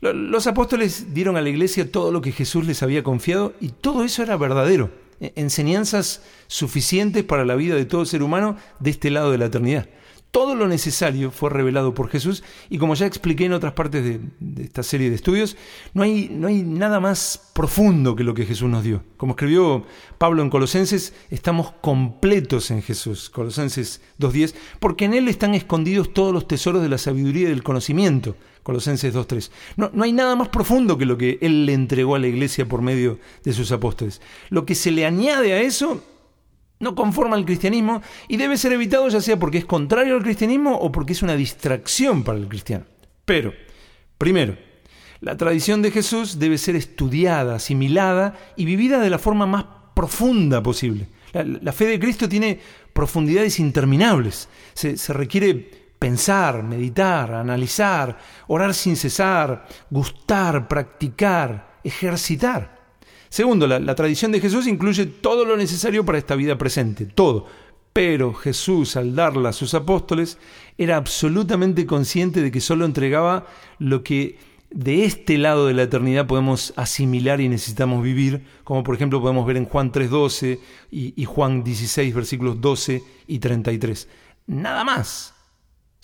Los 0.00 0.46
apóstoles 0.46 1.12
dieron 1.12 1.36
a 1.36 1.42
la 1.42 1.50
iglesia 1.50 1.92
todo 1.92 2.10
lo 2.10 2.22
que 2.22 2.32
Jesús 2.32 2.66
les 2.66 2.82
había 2.82 3.02
confiado 3.02 3.52
y 3.60 3.68
todo 3.68 4.04
eso 4.04 4.22
era 4.22 4.38
verdadero, 4.38 4.90
enseñanzas 5.20 6.22
suficientes 6.46 7.24
para 7.24 7.44
la 7.44 7.54
vida 7.54 7.74
de 7.74 7.84
todo 7.84 8.04
ser 8.04 8.22
humano 8.22 8.56
de 8.80 8.90
este 8.90 9.10
lado 9.10 9.30
de 9.30 9.38
la 9.38 9.46
eternidad 9.46 9.88
todo 10.36 10.54
lo 10.54 10.68
necesario 10.68 11.30
fue 11.30 11.48
revelado 11.48 11.94
por 11.94 12.10
Jesús 12.10 12.44
y 12.68 12.76
como 12.76 12.94
ya 12.94 13.06
expliqué 13.06 13.46
en 13.46 13.54
otras 13.54 13.72
partes 13.72 14.04
de, 14.04 14.20
esta 14.62 14.82
serie 14.82 15.08
de 15.08 15.16
estudios, 15.16 15.56
no 15.94 16.02
hay, 16.02 16.28
no 16.30 16.48
hay 16.48 16.62
nada 16.62 17.00
más 17.00 17.50
profundo 17.54 18.14
que 18.14 18.22
lo 18.22 18.34
que 18.34 18.44
Jesús 18.44 18.68
nos 18.68 18.84
dio. 18.84 19.02
Como 19.16 19.32
escribió 19.32 19.86
Pablo 20.18 20.42
en 20.42 20.50
Colosenses, 20.50 21.14
estamos 21.30 21.72
completos 21.80 22.70
en 22.70 22.82
Jesús, 22.82 23.30
Colosenses 23.30 24.02
2.10, 24.20 24.54
porque 24.78 25.06
en 25.06 25.14
Él 25.14 25.28
están 25.28 25.54
escondidos 25.54 26.12
todos 26.12 26.34
los 26.34 26.46
tesoros 26.46 26.82
de 26.82 26.90
la 26.90 26.98
sabiduría 26.98 27.48
y 27.48 27.52
del 27.52 27.62
conocimiento, 27.62 28.36
Colosenses 28.66 29.14
2.3. 29.14 29.50
No, 29.76 29.90
no 29.92 30.02
hay 30.02 30.12
nada 30.12 30.34
más 30.34 30.48
profundo 30.48 30.98
que 30.98 31.06
lo 31.06 31.16
que 31.16 31.38
Él 31.40 31.66
le 31.66 31.72
entregó 31.72 32.16
a 32.16 32.18
la 32.18 32.26
iglesia 32.26 32.66
por 32.66 32.82
medio 32.82 33.20
de 33.44 33.52
sus 33.52 33.70
apóstoles. 33.70 34.20
Lo 34.50 34.66
que 34.66 34.74
se 34.74 34.90
le 34.90 35.06
añade 35.06 35.52
a 35.52 35.60
eso 35.60 36.02
no 36.80 36.96
conforma 36.96 37.36
al 37.36 37.44
cristianismo 37.44 38.02
y 38.26 38.36
debe 38.36 38.56
ser 38.56 38.72
evitado 38.72 39.08
ya 39.08 39.20
sea 39.20 39.38
porque 39.38 39.58
es 39.58 39.66
contrario 39.66 40.16
al 40.16 40.24
cristianismo 40.24 40.74
o 40.78 40.90
porque 40.90 41.12
es 41.12 41.22
una 41.22 41.36
distracción 41.36 42.24
para 42.24 42.38
el 42.38 42.48
cristiano. 42.48 42.86
Pero, 43.24 43.54
primero, 44.18 44.56
la 45.20 45.36
tradición 45.36 45.80
de 45.80 45.92
Jesús 45.92 46.40
debe 46.40 46.58
ser 46.58 46.74
estudiada, 46.74 47.54
asimilada 47.54 48.34
y 48.56 48.64
vivida 48.64 48.98
de 48.98 49.10
la 49.10 49.20
forma 49.20 49.46
más 49.46 49.64
profunda 49.94 50.60
posible. 50.60 51.06
La, 51.32 51.72
fe 51.72 51.86
de 51.86 52.00
Cristo 52.00 52.28
tiene 52.28 52.58
profundidades 52.92 53.60
interminables. 53.60 54.48
Se, 54.74 54.96
se 54.96 55.12
requiere 55.12 55.85
pensar, 55.98 56.62
meditar, 56.62 57.32
analizar, 57.32 58.18
orar 58.48 58.74
sin 58.74 58.96
cesar, 58.96 59.66
gustar, 59.90 60.68
practicar, 60.68 61.78
ejercitar. 61.82 62.76
Segundo, 63.28 63.66
la, 63.66 63.94
tradición 63.94 64.32
de 64.32 64.40
Jesús 64.40 64.66
incluye 64.66 65.06
todo 65.06 65.44
lo 65.44 65.56
necesario 65.56 66.04
para 66.04 66.18
esta 66.18 66.36
vida 66.36 66.56
presente, 66.56 67.06
todo. 67.06 67.46
Pero 67.92 68.34
Jesús, 68.34 68.96
al 68.96 69.14
darla 69.14 69.50
a 69.50 69.52
sus 69.52 69.74
apóstoles, 69.74 70.38
era 70.78 70.96
absolutamente 70.96 71.86
consciente 71.86 72.42
de 72.42 72.50
que 72.50 72.60
solo 72.60 72.84
entregaba 72.84 73.46
lo 73.78 74.02
que 74.02 74.38
de 74.70 75.04
este 75.04 75.38
lado 75.38 75.66
de 75.66 75.74
la 75.74 75.82
eternidad 75.82 76.26
podemos 76.26 76.72
asimilar 76.76 77.40
y 77.40 77.48
necesitamos 77.48 78.02
vivir, 78.02 78.44
como 78.64 78.82
por 78.82 78.94
ejemplo 78.94 79.20
podemos 79.20 79.46
ver 79.46 79.56
en 79.56 79.64
Juan 79.64 79.92
3.12 79.92 80.58
y, 80.90 81.20
y 81.20 81.24
Juan 81.24 81.64
16, 81.64 82.14
versículos 82.14 82.60
12 82.60 83.02
y 83.26 83.38
33. 83.38 84.08
Nada 84.46 84.84
más. 84.84 85.35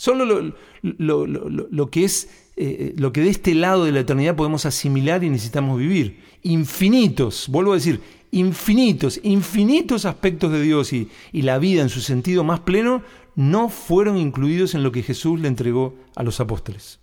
Solo 0.02 0.52
lo, 0.82 1.90
que 1.92 2.02
es 2.02 2.28
eh, 2.56 2.92
lo 2.96 3.12
que 3.12 3.20
de 3.20 3.30
este 3.30 3.54
lado 3.54 3.84
de 3.84 3.92
la 3.92 4.00
eternidad 4.00 4.34
podemos 4.34 4.66
asimilar 4.66 5.22
y 5.22 5.30
necesitamos 5.30 5.78
vivir. 5.78 6.18
Infinitos, 6.42 7.46
vuelvo 7.48 7.70
a 7.70 7.76
decir, 7.76 8.00
infinitos, 8.32 9.20
infinitos 9.22 10.04
aspectos 10.04 10.50
de 10.50 10.60
Dios 10.60 10.92
y, 10.92 11.08
la 11.32 11.58
vida 11.58 11.82
en 11.82 11.88
su 11.88 12.00
sentido 12.00 12.42
más 12.42 12.58
pleno 12.58 13.04
no 13.36 13.68
fueron 13.68 14.16
incluidos 14.16 14.74
en 14.74 14.82
lo 14.82 14.90
que 14.90 15.04
Jesús 15.04 15.38
le 15.38 15.46
entregó 15.46 15.94
a 16.16 16.24
los 16.24 16.40
apóstoles. 16.40 16.98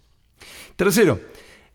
Tercero, 0.76 1.22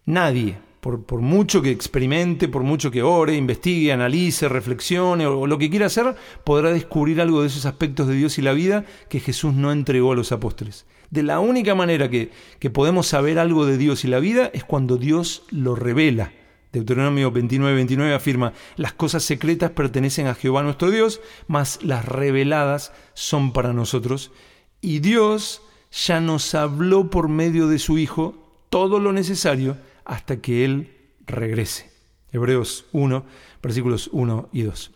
nadie, 0.05 0.59
por, 0.83 1.05
por, 1.05 1.23
mucho 1.23 1.63
que 1.63 1.71
experimente, 1.71 2.49
por 2.49 2.65
mucho 2.65 2.91
que 2.91 3.03
ore, 3.03 3.35
investigue, 3.35 3.93
analice, 3.93 4.47
reflexione 4.47 5.27
o, 5.27 5.47
lo 5.47 5.57
que 5.57 5.71
quiera 5.71 5.87
hacer, 5.87 6.17
podrá 6.45 6.71
descubrir 6.71 7.23
algo 7.23 7.41
de 7.41 7.47
esos 7.47 7.65
aspectos 7.65 8.09
de 8.09 8.15
Dios 8.15 8.37
y 8.37 8.43
la 8.43 8.53
vida 8.53 8.85
que 9.09 9.21
Jesús 9.21 9.55
no 9.55 9.73
entregó 9.73 10.13
a 10.13 10.17
los 10.17 10.31
apóstoles. 10.31 10.85
De 11.15 11.23
la 11.23 11.39
única 11.39 11.77
manera 11.77 12.11
que, 12.11 12.33
podemos 12.71 13.07
saber 13.07 13.39
algo 13.39 13.67
de 13.67 13.79
Dios 13.79 14.05
y 14.05 14.09
la 14.09 14.19
vida 14.19 14.51
es 14.53 14.65
cuando 14.65 14.97
Dios 14.97 15.45
lo 15.51 15.77
revela. 15.77 16.33
Deuteronomio 16.73 17.31
29, 17.31 17.73
29 17.77 18.13
afirma, 18.13 18.53
las 18.75 18.95
cosas 18.95 19.23
secretas 19.23 19.71
pertenecen 19.71 20.27
a 20.27 20.35
Jehová 20.35 20.65
nuestro 20.65 20.91
Dios, 20.91 21.21
mas 21.47 21.79
las 21.85 22.05
reveladas 22.05 22.93
son 23.13 23.53
para 23.53 23.73
nosotros. 23.73 24.33
Y 24.81 24.99
Dios 24.99 25.63
ya 25.93 26.19
nos 26.19 26.53
habló 26.57 27.11
por 27.11 27.29
medio 27.29 27.69
de 27.69 27.79
su 27.79 27.97
Hijo 27.97 28.35
todo 28.69 28.99
lo 28.99 29.13
necesario 29.13 29.77
hasta 30.05 30.41
que 30.41 30.65
Él 30.65 30.97
regrese. 31.29 31.93
Hebreos 32.33 32.87
1, 32.91 33.25
versículos 33.63 34.11
1 34.11 34.49
y 34.53 34.63
2. 34.63 34.91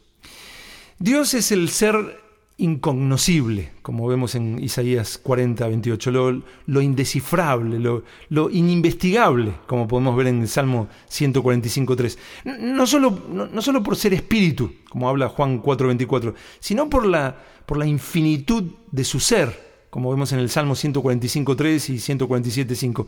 Dios 0.99 1.35
es 1.35 1.53
el 1.53 1.69
ser 1.69 2.28
incognoscible, 2.59 3.71
como 3.83 4.09
vemos 4.09 4.35
en 4.35 4.63
Isaías 4.63 5.17
40, 5.19 5.67
28, 5.69 6.11
lo, 6.67 6.83
indescifrable, 6.83 7.79
lo, 7.79 8.03
lo, 8.31 8.51
ininvestigable, 8.51 9.55
como 9.69 9.87
podemos 9.87 10.17
ver 10.17 10.27
en 10.27 10.41
el 10.41 10.49
Salmo 10.49 10.89
145, 11.07 11.97
3. 11.97 12.19
No 12.61 12.85
solo, 12.87 13.17
no, 13.31 13.63
solo 13.63 13.83
por 13.83 13.95
ser 13.95 14.13
espíritu, 14.13 14.73
como 14.91 15.09
habla 15.09 15.29
Juan 15.29 15.59
4, 15.59 15.87
24, 15.87 16.35
sino 16.59 16.91
por 16.91 17.07
la, 17.07 17.41
por 17.65 17.79
la 17.79 17.87
infinitud 17.87 18.65
de 18.91 19.05
su 19.05 19.21
ser, 19.21 19.87
como 19.89 20.11
vemos 20.11 20.33
en 20.33 20.41
el 20.41 20.51
Salmo 20.51 20.75
145, 20.75 21.55
3 21.55 21.91
y 21.91 21.99
147, 22.01 22.75
5. 22.75 23.07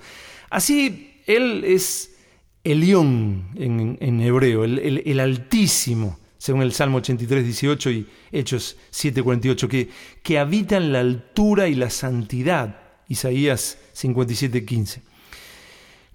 Así, 0.50 1.22
Él 1.26 1.64
es 1.64 2.16
Elión 2.62 3.48
en, 3.56 3.98
en 4.00 4.20
hebreo, 4.20 4.62
el, 4.62 5.02
el 5.04 5.18
Altísimo 5.18 6.19
según 6.40 6.62
el 6.62 6.72
Salmo 6.72 6.96
83, 6.96 7.44
18 7.44 7.90
y 7.90 8.07
Hechos 8.33 8.79
7, 8.88 9.22
48, 9.22 9.68
que, 9.68 9.90
que 10.22 10.38
habitan 10.38 10.90
la 10.90 11.00
altura 11.00 11.68
y 11.68 11.74
la 11.74 11.90
santidad, 11.90 12.81
Isaías 13.09 13.76
57, 13.92 14.64
15. 14.64 15.03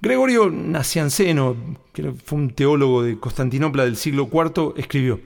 Gregorio 0.02 0.50
Nacianceno, 0.50 1.78
que 1.94 2.12
fue 2.14 2.40
un 2.40 2.50
teólogo 2.50 3.04
de 3.04 3.20
Constantinopla 3.20 3.86
del 3.86 3.98
siglo 3.98 4.28
IV, 4.34 4.74
escribió, 4.78 5.22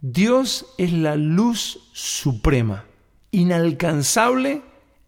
Dios 0.00 0.66
es 0.78 0.92
la 0.92 1.16
luz 1.16 1.90
suprema, 1.92 2.84
inalcanzable 3.32 4.62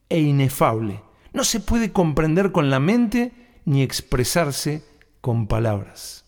e 0.09 0.19
inefable. 0.19 1.03
No 1.33 1.45
se 1.45 1.61
puede 1.61 1.93
comprender 1.93 2.51
con 2.51 2.69
la 2.69 2.81
mente 2.81 3.31
ni 3.65 3.85
expresarse 3.85 4.83
con 5.21 5.47
palabras. 5.47 6.26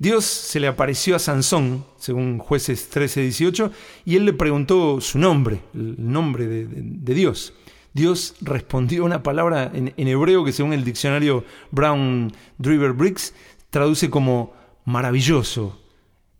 Dios 0.00 0.24
se 0.24 0.60
le 0.60 0.66
apareció 0.66 1.14
a 1.14 1.18
Sansón, 1.18 1.84
según 1.98 2.38
jueces 2.38 2.88
13, 2.88 3.20
18, 3.20 3.70
y 4.06 4.16
él 4.16 4.24
le 4.24 4.32
preguntó 4.32 4.98
su 5.02 5.18
nombre, 5.18 5.60
el 5.74 5.94
nombre 5.98 6.46
de, 6.46 7.14
Dios. 7.14 7.52
Dios 7.92 8.34
respondió 8.40 9.04
una 9.04 9.22
palabra 9.22 9.70
en, 9.74 9.92
hebreo 9.98 10.42
que 10.42 10.54
según 10.54 10.72
el 10.72 10.84
diccionario 10.84 11.44
Brown 11.70 12.32
Driver 12.56 12.94
Briggs 12.94 13.34
traduce 13.68 14.08
como 14.08 14.54
maravilloso, 14.86 15.78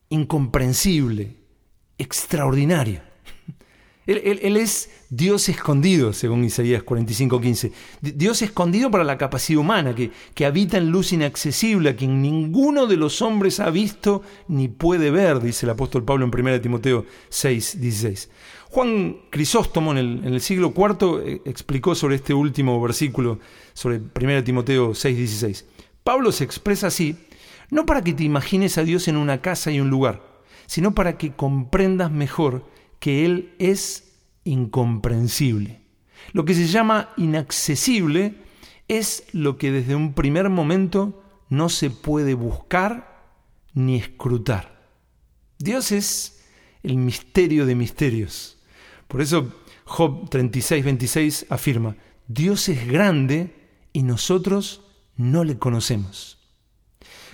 incomprensible, 0.09 1.37
extraordinario. 1.99 3.03
Él, 4.19 4.57
es 4.57 4.91
Dios 5.09 5.49
escondido, 5.49 6.13
según 6.13 6.45
Isaías 6.45 6.83
45:15. 6.83 7.71
Dios 8.01 8.43
escondido 8.43 8.91
para 8.91 9.05
la 9.05 9.17
capacidad 9.17 9.61
humana, 9.61 9.95
que, 9.95 10.11
que 10.35 10.47
habita 10.47 10.79
en 10.79 10.91
luz 10.91 11.13
inaccesible, 11.13 11.91
a 11.91 11.97
quien 11.97 12.21
ninguno 12.21 12.87
de 12.87 12.97
los 12.97 13.23
hombres 13.23 13.61
ha 13.61 13.71
visto 13.71 14.23
ni 14.49 14.67
puede 14.67 15.13
ver, 15.13 15.41
dice 15.41 15.65
el 15.67 15.71
apóstol 15.71 16.05
Pablo 16.05 16.25
en 16.25 16.33
1 16.33 16.61
Timoteo 16.61 17.07
6:16. 17.31 18.29
Juan 18.71 19.17
Crisóstomo 19.31 19.93
en 19.93 19.99
el, 19.99 20.27
en 20.27 20.35
el 20.35 20.41
siglo 20.41 20.73
IV 20.77 21.23
eh, 21.25 21.43
explicó 21.45 21.95
sobre 21.95 22.17
este 22.17 22.35
último 22.35 22.81
versículo, 22.81 23.39
sobre 23.75 23.99
1 23.99 24.45
Timoteo 24.45 24.91
6:16. 24.91 25.67
Pablo 26.03 26.33
se 26.33 26.43
expresa 26.43 26.89
así, 26.89 27.17
no 27.71 27.87
para 27.87 28.03
que 28.03 28.15
te 28.15 28.25
imagines 28.25 28.77
a 28.77 28.83
Dios 28.83 29.07
en 29.07 29.17
una 29.17 29.41
casa 29.41 29.71
y 29.71 29.79
un 29.79 29.89
lugar, 29.91 30.21
sino 30.67 30.95
para 30.95 31.17
que 31.17 31.33
comprendas 31.33 32.11
mejor 32.11 32.65
que 33.01 33.25
Él 33.25 33.55
es 33.59 34.15
incomprensible. 34.45 35.81
Lo 36.33 36.45
que 36.45 36.55
se 36.55 36.67
llama 36.67 37.11
inaccesible 37.17 38.37
es 38.87 39.25
lo 39.33 39.57
que 39.57 39.73
desde 39.73 39.97
un 39.97 40.15
primer 40.15 40.49
momento 40.49 41.25
no 41.49 41.69
se 41.69 41.91
puede 41.91 42.35
buscar 42.35 43.35
ni 43.75 43.97
escrutar. 43.97 44.81
Dios 45.59 45.93
es 45.93 46.45
el 46.83 46.97
misterio 46.97 47.67
de 47.67 47.75
misterios. 47.75 48.59
Por 49.09 49.21
eso 49.21 49.53
Job 49.85 50.31
36, 50.31 50.85
26 50.85 51.47
afirma, 51.51 51.97
Dios 52.29 52.69
es 52.69 52.87
grande 52.87 53.55
y 53.93 54.03
nosotros 54.03 54.83
no 55.17 55.45
le 55.45 55.59
conocemos. 55.59 56.39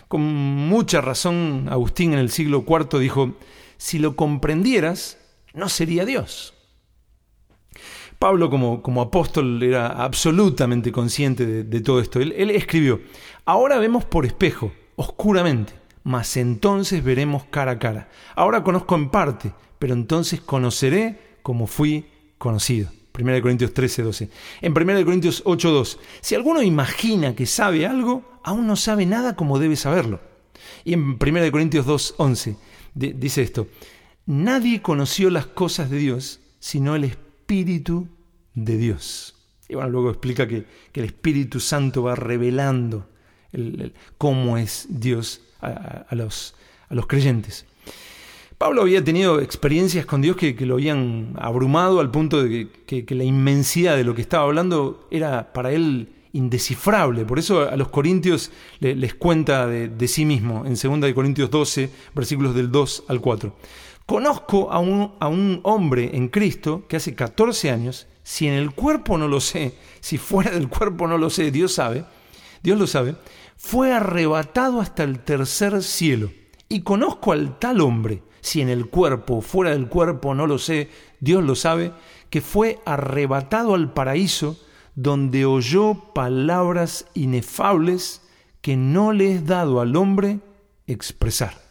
Con 0.08 0.22
mucha 0.22 1.00
razón, 1.00 1.68
Agustín 1.70 2.12
en 2.12 2.18
el 2.18 2.30
siglo 2.30 2.64
IV 2.66 2.98
dijo, 2.98 3.36
si 3.76 3.98
lo 3.98 4.16
comprendieras, 4.16 5.18
no 5.56 5.68
sería 5.68 6.04
Dios. 6.04 6.54
Pablo 8.18 8.48
como, 8.48 8.82
como 8.82 9.02
apóstol 9.02 9.62
era 9.62 9.88
absolutamente 9.88 10.92
consciente 10.92 11.64
de, 11.64 11.80
todo 11.80 12.00
esto. 12.00 12.20
Él, 12.20 12.32
él 12.36 12.50
escribió, 12.50 13.00
ahora 13.44 13.78
vemos 13.78 14.04
por 14.04 14.24
espejo, 14.24 14.72
oscuramente, 14.94 15.74
mas 16.04 16.36
entonces 16.36 17.02
veremos 17.02 17.44
cara 17.50 17.72
a 17.72 17.78
cara. 17.78 18.08
Ahora 18.34 18.62
conozco 18.62 18.94
en 18.94 19.10
parte, 19.10 19.52
pero 19.78 19.92
entonces 19.92 20.40
conoceré 20.40 21.38
como 21.42 21.66
fui 21.66 22.06
conocido. 22.38 22.90
1 23.18 23.42
Corintios 23.42 23.72
13, 23.72 24.02
12. 24.02 24.30
En 24.60 24.72
1 24.72 25.04
Corintios 25.04 25.42
8, 25.44 25.70
2. 25.70 25.98
Si 26.20 26.34
alguno 26.34 26.62
imagina 26.62 27.34
que 27.34 27.46
sabe 27.46 27.86
algo, 27.86 28.40
aún 28.44 28.66
no 28.66 28.76
sabe 28.76 29.06
nada 29.06 29.36
como 29.36 29.58
debe 29.58 29.76
saberlo. 29.76 30.20
Y 30.84 30.92
en 30.92 31.16
1 31.20 31.50
Corintios 31.50 31.86
2, 31.86 32.14
11 32.18 32.56
dice 32.94 33.42
esto. 33.42 33.68
Nadie 34.26 34.82
conoció 34.82 35.30
las 35.30 35.46
cosas 35.46 35.88
de 35.88 35.98
Dios 35.98 36.40
sino 36.58 36.96
el 36.96 37.04
Espíritu 37.04 38.08
de 38.54 38.76
Dios. 38.76 39.36
Y 39.68 39.74
bueno, 39.74 39.88
luego 39.90 40.10
explica 40.10 40.48
que, 40.48 40.64
el 40.94 41.04
Espíritu 41.04 41.60
Santo 41.60 42.02
va 42.02 42.16
revelando 42.16 43.06
cómo 44.18 44.58
es 44.58 44.86
Dios 44.88 45.42
a, 45.60 46.12
los, 46.16 46.54
creyentes. 47.06 47.66
Pablo 48.58 48.82
había 48.82 49.04
tenido 49.04 49.40
experiencias 49.40 50.06
con 50.06 50.22
Dios 50.22 50.36
que, 50.36 50.54
lo 50.66 50.74
habían 50.74 51.34
abrumado 51.36 52.00
al 52.00 52.10
punto 52.10 52.42
de 52.42 52.68
que, 52.86 53.14
la 53.14 53.24
inmensidad 53.24 53.96
de 53.96 54.02
lo 54.02 54.16
que 54.16 54.22
estaba 54.22 54.44
hablando 54.44 55.06
era 55.12 55.52
para 55.52 55.70
él 55.70 56.08
indescifrable. 56.32 57.24
Por 57.24 57.38
eso 57.38 57.68
a 57.68 57.76
los 57.76 57.88
corintios 57.88 58.50
les 58.80 59.14
cuenta 59.14 59.68
de, 59.68 60.08
sí 60.08 60.24
mismo 60.24 60.64
en 60.66 60.74
2 61.00 61.12
Corintios 61.12 61.48
12, 61.50 61.90
versículos 62.14 62.56
del 62.56 62.72
2 62.72 63.04
al 63.06 63.20
4. 63.20 63.54
Conozco 64.06 64.70
a 64.70 64.78
un, 64.78 65.14
a 65.18 65.26
un 65.26 65.60
hombre 65.64 66.16
en 66.16 66.28
Cristo 66.28 66.84
que 66.88 66.96
hace 66.96 67.16
14 67.16 67.70
años, 67.70 68.06
si 68.22 68.46
en 68.46 68.54
el 68.54 68.70
cuerpo 68.70 69.18
no 69.18 69.26
lo 69.26 69.40
sé, 69.40 69.74
si 70.00 70.16
fuera 70.16 70.52
del 70.52 70.68
cuerpo 70.68 71.08
no 71.08 71.18
lo 71.18 71.28
sé, 71.28 71.50
Dios 71.50 71.74
sabe, 71.74 72.04
Dios 72.62 72.78
lo 72.78 72.86
sabe, 72.86 73.16
fue 73.56 73.92
arrebatado 73.92 74.80
hasta 74.80 75.02
el 75.02 75.20
tercer 75.20 75.82
cielo. 75.82 76.30
Y 76.68 76.82
conozco 76.82 77.32
al 77.32 77.58
tal 77.58 77.80
hombre 77.80 78.22
si 78.40 78.60
en 78.60 78.68
el 78.68 78.86
cuerpo 78.86 79.40
fuera 79.40 79.72
del 79.72 79.88
cuerpo, 79.88 80.34
no 80.34 80.46
lo 80.46 80.58
sé, 80.58 80.88
Dios 81.18 81.42
lo 81.42 81.56
sabe, 81.56 81.92
que 82.30 82.40
fue 82.40 82.78
arrebatado 82.84 83.74
al 83.74 83.92
paraíso 83.92 84.56
donde 84.94 85.44
oyó 85.44 86.12
palabras 86.14 87.06
inefables 87.14 88.22
que 88.60 88.76
no 88.76 89.12
le 89.12 89.34
es 89.34 89.46
dado 89.46 89.80
al 89.80 89.96
hombre 89.96 90.40
expresar. 90.86 91.65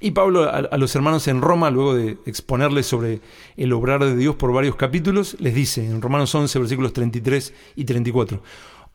Y 0.00 0.12
Pablo 0.12 0.50
a, 0.50 0.76
los 0.76 0.94
hermanos 0.94 1.28
en 1.28 1.40
Roma, 1.40 1.70
luego 1.70 1.94
de 1.94 2.18
exponerles 2.26 2.86
sobre 2.86 3.20
el 3.56 3.72
obrar 3.72 4.04
de 4.04 4.16
Dios 4.16 4.36
por 4.36 4.52
varios 4.52 4.76
capítulos, 4.76 5.36
les 5.40 5.54
dice 5.54 5.84
en 5.84 6.02
Romanos 6.02 6.34
11, 6.34 6.58
versículos 6.58 6.92
33 6.92 7.52
y 7.76 7.84
34, 7.84 8.42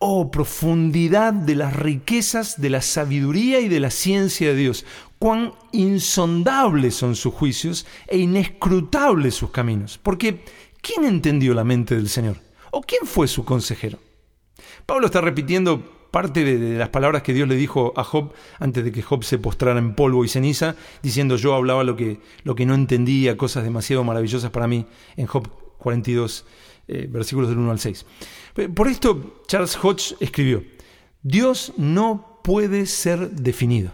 Oh, 0.01 0.31
profundidad 0.31 1.33
de 1.33 1.55
las 1.55 1.75
riquezas 1.75 2.61
de 2.61 2.69
la 2.69 2.81
sabiduría 2.81 3.59
y 3.59 3.67
de 3.67 3.81
la 3.81 3.91
ciencia 3.91 4.47
de 4.47 4.55
Dios. 4.55 4.85
Cuán 5.19 5.51
insondables 5.73 6.95
son 6.95 7.17
sus 7.17 7.33
juicios 7.33 7.85
e 8.07 8.17
inescrutables 8.17 9.35
sus 9.35 9.51
caminos. 9.51 9.99
Porque, 10.01 10.45
¿quién 10.81 11.03
entendió 11.03 11.53
la 11.53 11.65
mente 11.65 11.95
del 11.95 12.07
Señor? 12.07 12.37
¿O 12.71 12.81
quién 12.81 13.05
fue 13.05 13.27
su 13.27 13.43
consejero? 13.43 13.99
Pablo 14.85 15.07
está 15.07 15.19
repitiendo 15.19 15.98
parte 16.11 16.43
de, 16.43 16.77
las 16.77 16.89
palabras 16.89 17.23
que 17.23 17.33
Dios 17.33 17.47
le 17.47 17.55
dijo 17.55 17.93
a 17.95 18.03
Job 18.03 18.33
antes 18.59 18.83
de 18.83 18.91
que 18.91 19.01
Job 19.01 19.23
se 19.23 19.37
postrara 19.37 19.79
en 19.79 19.95
polvo 19.95 20.25
y 20.25 20.29
ceniza, 20.29 20.75
diciendo 21.03 21.35
yo 21.35 21.53
hablaba 21.53 21.83
lo 21.83 21.95
que, 21.95 22.19
lo 22.43 22.55
que 22.55 22.65
no 22.65 22.75
entendía, 22.75 23.37
cosas 23.37 23.63
demasiado 23.63 24.03
maravillosas 24.03 24.51
para 24.51 24.67
mí, 24.67 24.85
en 25.17 25.27
Job 25.27 25.47
42, 25.77 26.45
eh, 26.87 27.07
versículos 27.09 27.49
del 27.49 27.59
1 27.59 27.71
al 27.71 27.79
6. 27.79 28.05
Por 28.73 28.87
esto 28.87 29.41
Charles 29.47 29.77
Hodge 29.81 30.15
escribió, 30.19 30.63
Dios 31.21 31.73
no 31.77 32.39
puede 32.43 32.85
ser 32.85 33.29
definido. 33.31 33.91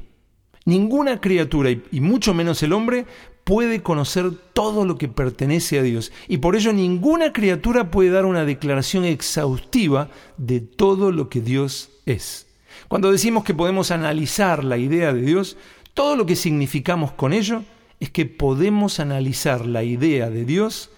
Ninguna 0.66 1.22
criatura, 1.22 1.70
y 1.70 2.02
mucho 2.02 2.34
menos 2.34 2.64
el 2.64 2.74
hombre, 2.74 3.06
puede 3.46 3.84
conocer 3.84 4.32
todo 4.54 4.86
lo 4.86 4.98
que 4.98 5.08
pertenece 5.08 5.80
a 5.80 5.84
Dios. 5.84 6.12
Y 6.28 6.40
por 6.40 6.58
ello 6.58 6.74
ninguna 6.74 7.32
criatura 7.32 7.92
puede 7.92 8.10
dar 8.10 8.26
una 8.26 8.44
declaración 8.44 9.06
exhaustiva 9.06 10.10
de 10.36 10.60
todo 10.60 11.14
lo 11.14 11.30
que 11.30 11.40
Dios 11.40 11.92
es. 12.06 12.48
Cuando 12.90 13.12
decimos 13.12 13.46
que 13.46 13.54
podemos 13.54 13.92
analizar 13.92 14.64
la 14.64 14.78
idea 14.78 15.14
de 15.14 15.22
Dios, 15.22 15.58
todo 15.94 16.16
lo 16.16 16.26
que 16.26 16.36
significamos 16.36 17.12
con 17.14 17.32
ello 17.32 17.64
es 18.00 18.10
que 18.10 18.26
podemos 18.26 19.00
analizar 19.00 19.66
la 19.66 19.84
idea 19.84 20.30
de 20.30 20.44
Dios 20.44 20.90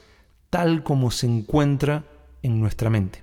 tal 0.50 0.84
como 0.84 1.12
se 1.12 1.28
encuentra 1.28 2.06
en 2.42 2.60
nuestra 2.62 2.90
mente. 2.90 3.22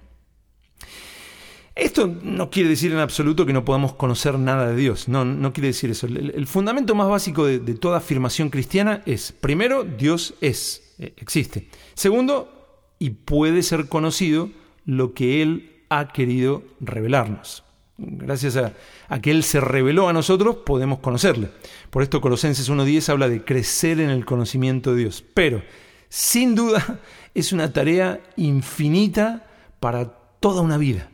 Esto 1.74 2.06
no 2.06 2.50
quiere 2.50 2.68
decir 2.68 2.92
en 2.92 2.98
absoluto 2.98 3.44
que 3.44 3.52
no 3.52 3.64
podamos 3.64 3.94
conocer 3.94 4.38
nada 4.38 4.68
de 4.68 4.76
Dios, 4.76 5.08
no, 5.08 5.24
no 5.24 5.52
quiere 5.52 5.68
decir 5.68 5.90
eso. 5.90 6.06
El, 6.06 6.46
fundamento 6.46 6.94
más 6.94 7.08
básico 7.08 7.46
de, 7.46 7.58
toda 7.74 7.98
afirmación 7.98 8.48
cristiana 8.48 9.02
es, 9.06 9.32
primero, 9.32 9.82
Dios 9.82 10.34
es, 10.40 10.94
eh, 10.98 11.14
existe. 11.16 11.68
Segundo, 11.94 12.94
y 13.00 13.10
puede 13.10 13.64
ser 13.64 13.88
conocido 13.88 14.50
lo 14.84 15.14
que 15.14 15.42
Él 15.42 15.82
ha 15.88 16.12
querido 16.12 16.62
revelarnos. 16.78 17.64
Gracias 17.96 18.56
a, 18.56 18.74
a, 19.08 19.20
que 19.20 19.32
Él 19.32 19.42
se 19.42 19.60
reveló 19.60 20.08
a 20.08 20.12
nosotros, 20.12 20.58
podemos 20.64 21.00
conocerle. 21.00 21.50
Por 21.90 22.04
esto 22.04 22.20
Colosenses 22.20 22.70
1.10 22.70 23.08
habla 23.08 23.28
de 23.28 23.44
crecer 23.44 23.98
en 23.98 24.10
el 24.10 24.24
conocimiento 24.24 24.92
de 24.92 25.02
Dios. 25.02 25.24
Pero, 25.34 25.60
sin 26.08 26.54
duda, 26.54 27.00
es 27.34 27.52
una 27.52 27.72
tarea 27.72 28.20
infinita 28.36 29.48
para 29.80 30.04
toda 30.38 30.62
una 30.62 30.78
vida. 30.78 31.10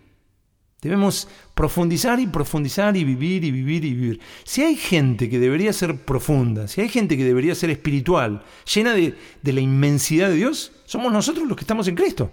Debemos 0.82 1.28
profundizar 1.54 2.18
y 2.20 2.26
profundizar 2.26 2.96
y 2.96 3.04
vivir 3.04 3.44
y 3.44 3.50
vivir 3.50 3.84
y 3.84 3.92
vivir. 3.92 4.20
Si 4.44 4.62
hay 4.62 4.76
gente 4.76 5.28
que 5.28 5.38
debería 5.38 5.74
ser 5.74 5.96
profunda, 6.04 6.68
si 6.68 6.80
hay 6.80 6.88
gente 6.88 7.18
que 7.18 7.24
debería 7.24 7.54
ser 7.54 7.68
espiritual, 7.68 8.42
llena 8.72 8.94
de, 8.94 9.14
la 9.42 9.60
inmensidad 9.60 10.28
de 10.28 10.36
Dios, 10.36 10.72
somos 10.86 11.12
nosotros 11.12 11.46
los 11.46 11.56
que 11.56 11.64
estamos 11.64 11.86
en 11.88 11.96
Cristo. 11.96 12.32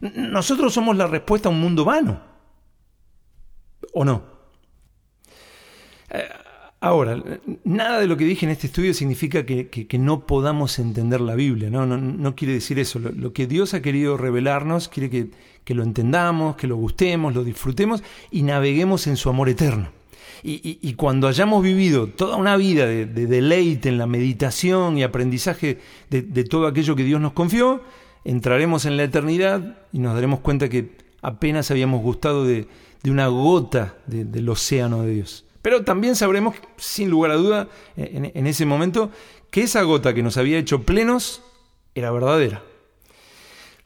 Nosotros 0.00 0.72
somos 0.72 0.96
la 0.96 1.08
respuesta 1.08 1.48
a 1.48 1.52
un 1.52 1.60
mundo 1.60 1.84
vano. 1.84 2.20
¿O 3.92 4.04
no? 4.04 4.37
Ahora, 6.80 7.20
nada 7.64 7.98
de 7.98 8.06
lo 8.06 8.16
que 8.16 8.24
dije 8.24 8.46
en 8.46 8.52
este 8.52 8.68
estudio 8.68 8.94
significa 8.94 9.44
que, 9.44 9.88
no 9.98 10.26
podamos 10.26 10.78
entender 10.78 11.20
la 11.20 11.34
Biblia, 11.34 11.70
no, 11.70 11.86
no, 11.86 12.36
quiere 12.36 12.54
decir 12.54 12.78
eso. 12.78 13.00
Lo, 13.00 13.32
que 13.32 13.48
Dios 13.48 13.74
ha 13.74 13.82
querido 13.82 14.16
revelarnos 14.16 14.88
quiere 14.88 15.10
que, 15.10 15.74
lo 15.74 15.82
entendamos, 15.82 16.54
que 16.54 16.68
lo 16.68 16.76
gustemos, 16.76 17.34
lo 17.34 17.42
disfrutemos 17.42 18.04
y 18.30 18.42
naveguemos 18.42 19.08
en 19.08 19.16
su 19.16 19.28
amor 19.28 19.48
eterno. 19.48 19.90
Y, 20.44 20.94
cuando 20.94 21.26
hayamos 21.26 21.64
vivido 21.64 22.06
toda 22.06 22.36
una 22.36 22.56
vida 22.56 22.86
de, 22.86 23.06
deleite 23.06 23.88
en 23.88 23.98
la 23.98 24.06
meditación 24.06 24.96
y 24.96 25.02
aprendizaje 25.02 25.78
de, 26.10 26.44
todo 26.44 26.68
aquello 26.68 26.94
que 26.94 27.02
Dios 27.02 27.20
nos 27.20 27.32
confió, 27.32 27.82
entraremos 28.24 28.84
en 28.84 28.96
la 28.96 29.02
eternidad 29.02 29.78
y 29.92 29.98
nos 29.98 30.14
daremos 30.14 30.38
cuenta 30.40 30.68
que 30.68 30.92
apenas 31.22 31.72
habíamos 31.72 32.02
gustado 32.02 32.44
de, 32.44 32.68
una 33.04 33.26
gota 33.26 33.96
del 34.06 34.48
océano 34.48 35.02
de 35.02 35.14
Dios. 35.14 35.47
Pero 35.68 35.84
también 35.84 36.16
sabremos, 36.16 36.54
sin 36.78 37.10
lugar 37.10 37.30
a 37.30 37.34
duda, 37.34 37.68
en, 37.94 38.46
ese 38.46 38.64
momento, 38.64 39.10
que 39.50 39.64
esa 39.64 39.82
gota 39.82 40.14
que 40.14 40.22
nos 40.22 40.38
había 40.38 40.56
hecho 40.56 40.84
plenos 40.84 41.42
era 41.94 42.10
verdadera. 42.10 42.62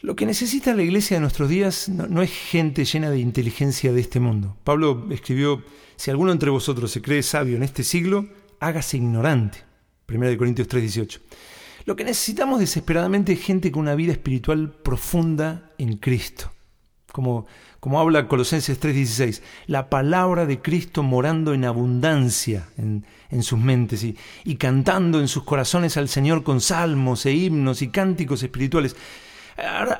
Lo 0.00 0.14
que 0.14 0.24
necesita 0.24 0.76
la 0.76 0.84
iglesia 0.84 1.16
de 1.16 1.22
nuestros 1.22 1.48
días 1.48 1.88
no, 1.88 2.22
es 2.22 2.30
gente 2.30 2.84
llena 2.84 3.10
de 3.10 3.18
inteligencia 3.18 3.92
de 3.92 4.00
este 4.00 4.20
mundo. 4.20 4.56
Pablo 4.62 5.08
escribió, 5.10 5.64
si 5.96 6.12
alguno 6.12 6.30
entre 6.30 6.50
vosotros 6.50 6.88
se 6.88 7.02
cree 7.02 7.24
sabio 7.24 7.56
en 7.56 7.64
este 7.64 7.82
siglo, 7.82 8.28
hágase 8.60 8.98
ignorante. 8.98 9.58
1 10.06 10.38
Corintios 10.38 10.68
3:18. 10.68 11.18
Lo 11.84 11.96
que 11.96 12.04
necesitamos 12.04 12.60
desesperadamente 12.60 13.32
es 13.32 13.40
gente 13.40 13.72
con 13.72 13.82
una 13.82 13.96
vida 13.96 14.12
espiritual 14.12 14.70
profunda 14.70 15.72
en 15.78 15.96
Cristo 15.96 16.52
como, 17.12 17.46
como 17.78 18.00
habla 18.00 18.26
Colosenses 18.26 18.80
3:16, 18.80 19.42
la 19.66 19.88
palabra 19.90 20.46
de 20.46 20.60
Cristo 20.60 21.02
morando 21.02 21.54
en 21.54 21.64
abundancia 21.64 22.68
en, 22.78 23.04
sus 23.42 23.58
mentes 23.58 24.02
y, 24.02 24.16
y, 24.44 24.56
cantando 24.56 25.20
en 25.20 25.28
sus 25.28 25.44
corazones 25.44 25.96
al 25.96 26.08
Señor 26.08 26.42
con 26.42 26.60
salmos 26.60 27.24
e 27.26 27.32
himnos 27.32 27.82
y 27.82 27.88
cánticos 27.88 28.42
espirituales, 28.42 28.96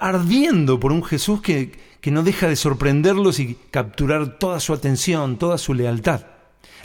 ardiendo 0.01 0.81
por 0.81 0.93
un 0.93 1.05
Jesús 1.05 1.41
que, 1.41 1.73
que 2.01 2.11
no 2.11 2.23
deja 2.23 2.49
de 2.49 2.57
sorprenderlos 2.57 3.39
y 3.41 3.57
capturar 3.71 4.39
toda 4.39 4.61
su 4.61 4.73
atención, 4.73 5.39
toda 5.39 5.57
su 5.57 5.73
lealtad. 5.73 6.32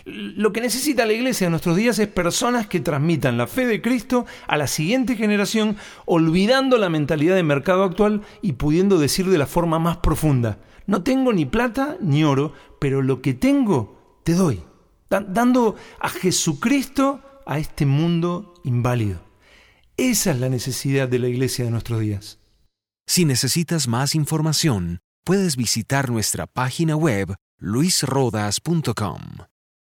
Lo 0.06 0.54
que 0.54 0.62
necesita 0.62 1.06
la 1.06 1.14
iglesia 1.14 1.46
en 1.46 1.52
nuestros 1.52 1.76
días 1.76 2.00
es 2.00 2.08
personas 2.08 2.68
que 2.68 2.80
transmitan 2.80 3.38
la 3.38 3.48
fe 3.48 3.66
de 3.66 3.82
Cristo 3.82 4.26
a 4.48 4.58
la 4.58 4.68
siguiente 4.68 5.16
generación, 5.16 5.78
olvidando 6.06 6.78
la 6.78 6.90
mentalidad 6.90 7.36
de 7.36 7.44
mercado 7.44 7.84
actual 7.84 8.22
y 8.42 8.54
pudiendo 8.54 9.00
decir 9.00 9.30
de 9.30 9.38
la 9.38 9.48
forma 9.48 9.80
más 9.80 9.98
profunda, 9.98 10.60
no 10.88 11.04
tengo 11.04 11.34
ni 11.34 11.46
plata 11.46 11.98
ni 12.00 12.24
oro, 12.24 12.54
pero 12.80 13.02
lo 13.02 13.22
que 13.22 13.34
tengo 13.34 14.22
te 14.24 14.34
doy, 14.34 14.64
dando 15.10 15.76
a 16.00 16.10
Jesucristo 16.10 17.22
a 17.46 17.60
este 17.60 17.86
mundo 17.86 18.54
inválido. 18.64 19.22
Esa 19.98 20.32
es 20.32 20.40
la 20.40 20.50
necesidad 20.50 21.08
de 21.10 21.20
la 21.20 21.28
iglesia 21.28 21.66
de 21.66 21.72
nuestros 21.72 22.00
días. 22.00 22.40
Si 23.06 23.26
necesitas 23.26 23.88
más 23.88 24.16
información, 24.16 25.00
puedes 25.26 25.56
visitar 25.56 26.10
nuestra 26.10 26.46
página 26.46 26.96
web 26.96 27.36
luisrodas.com. 27.60 29.22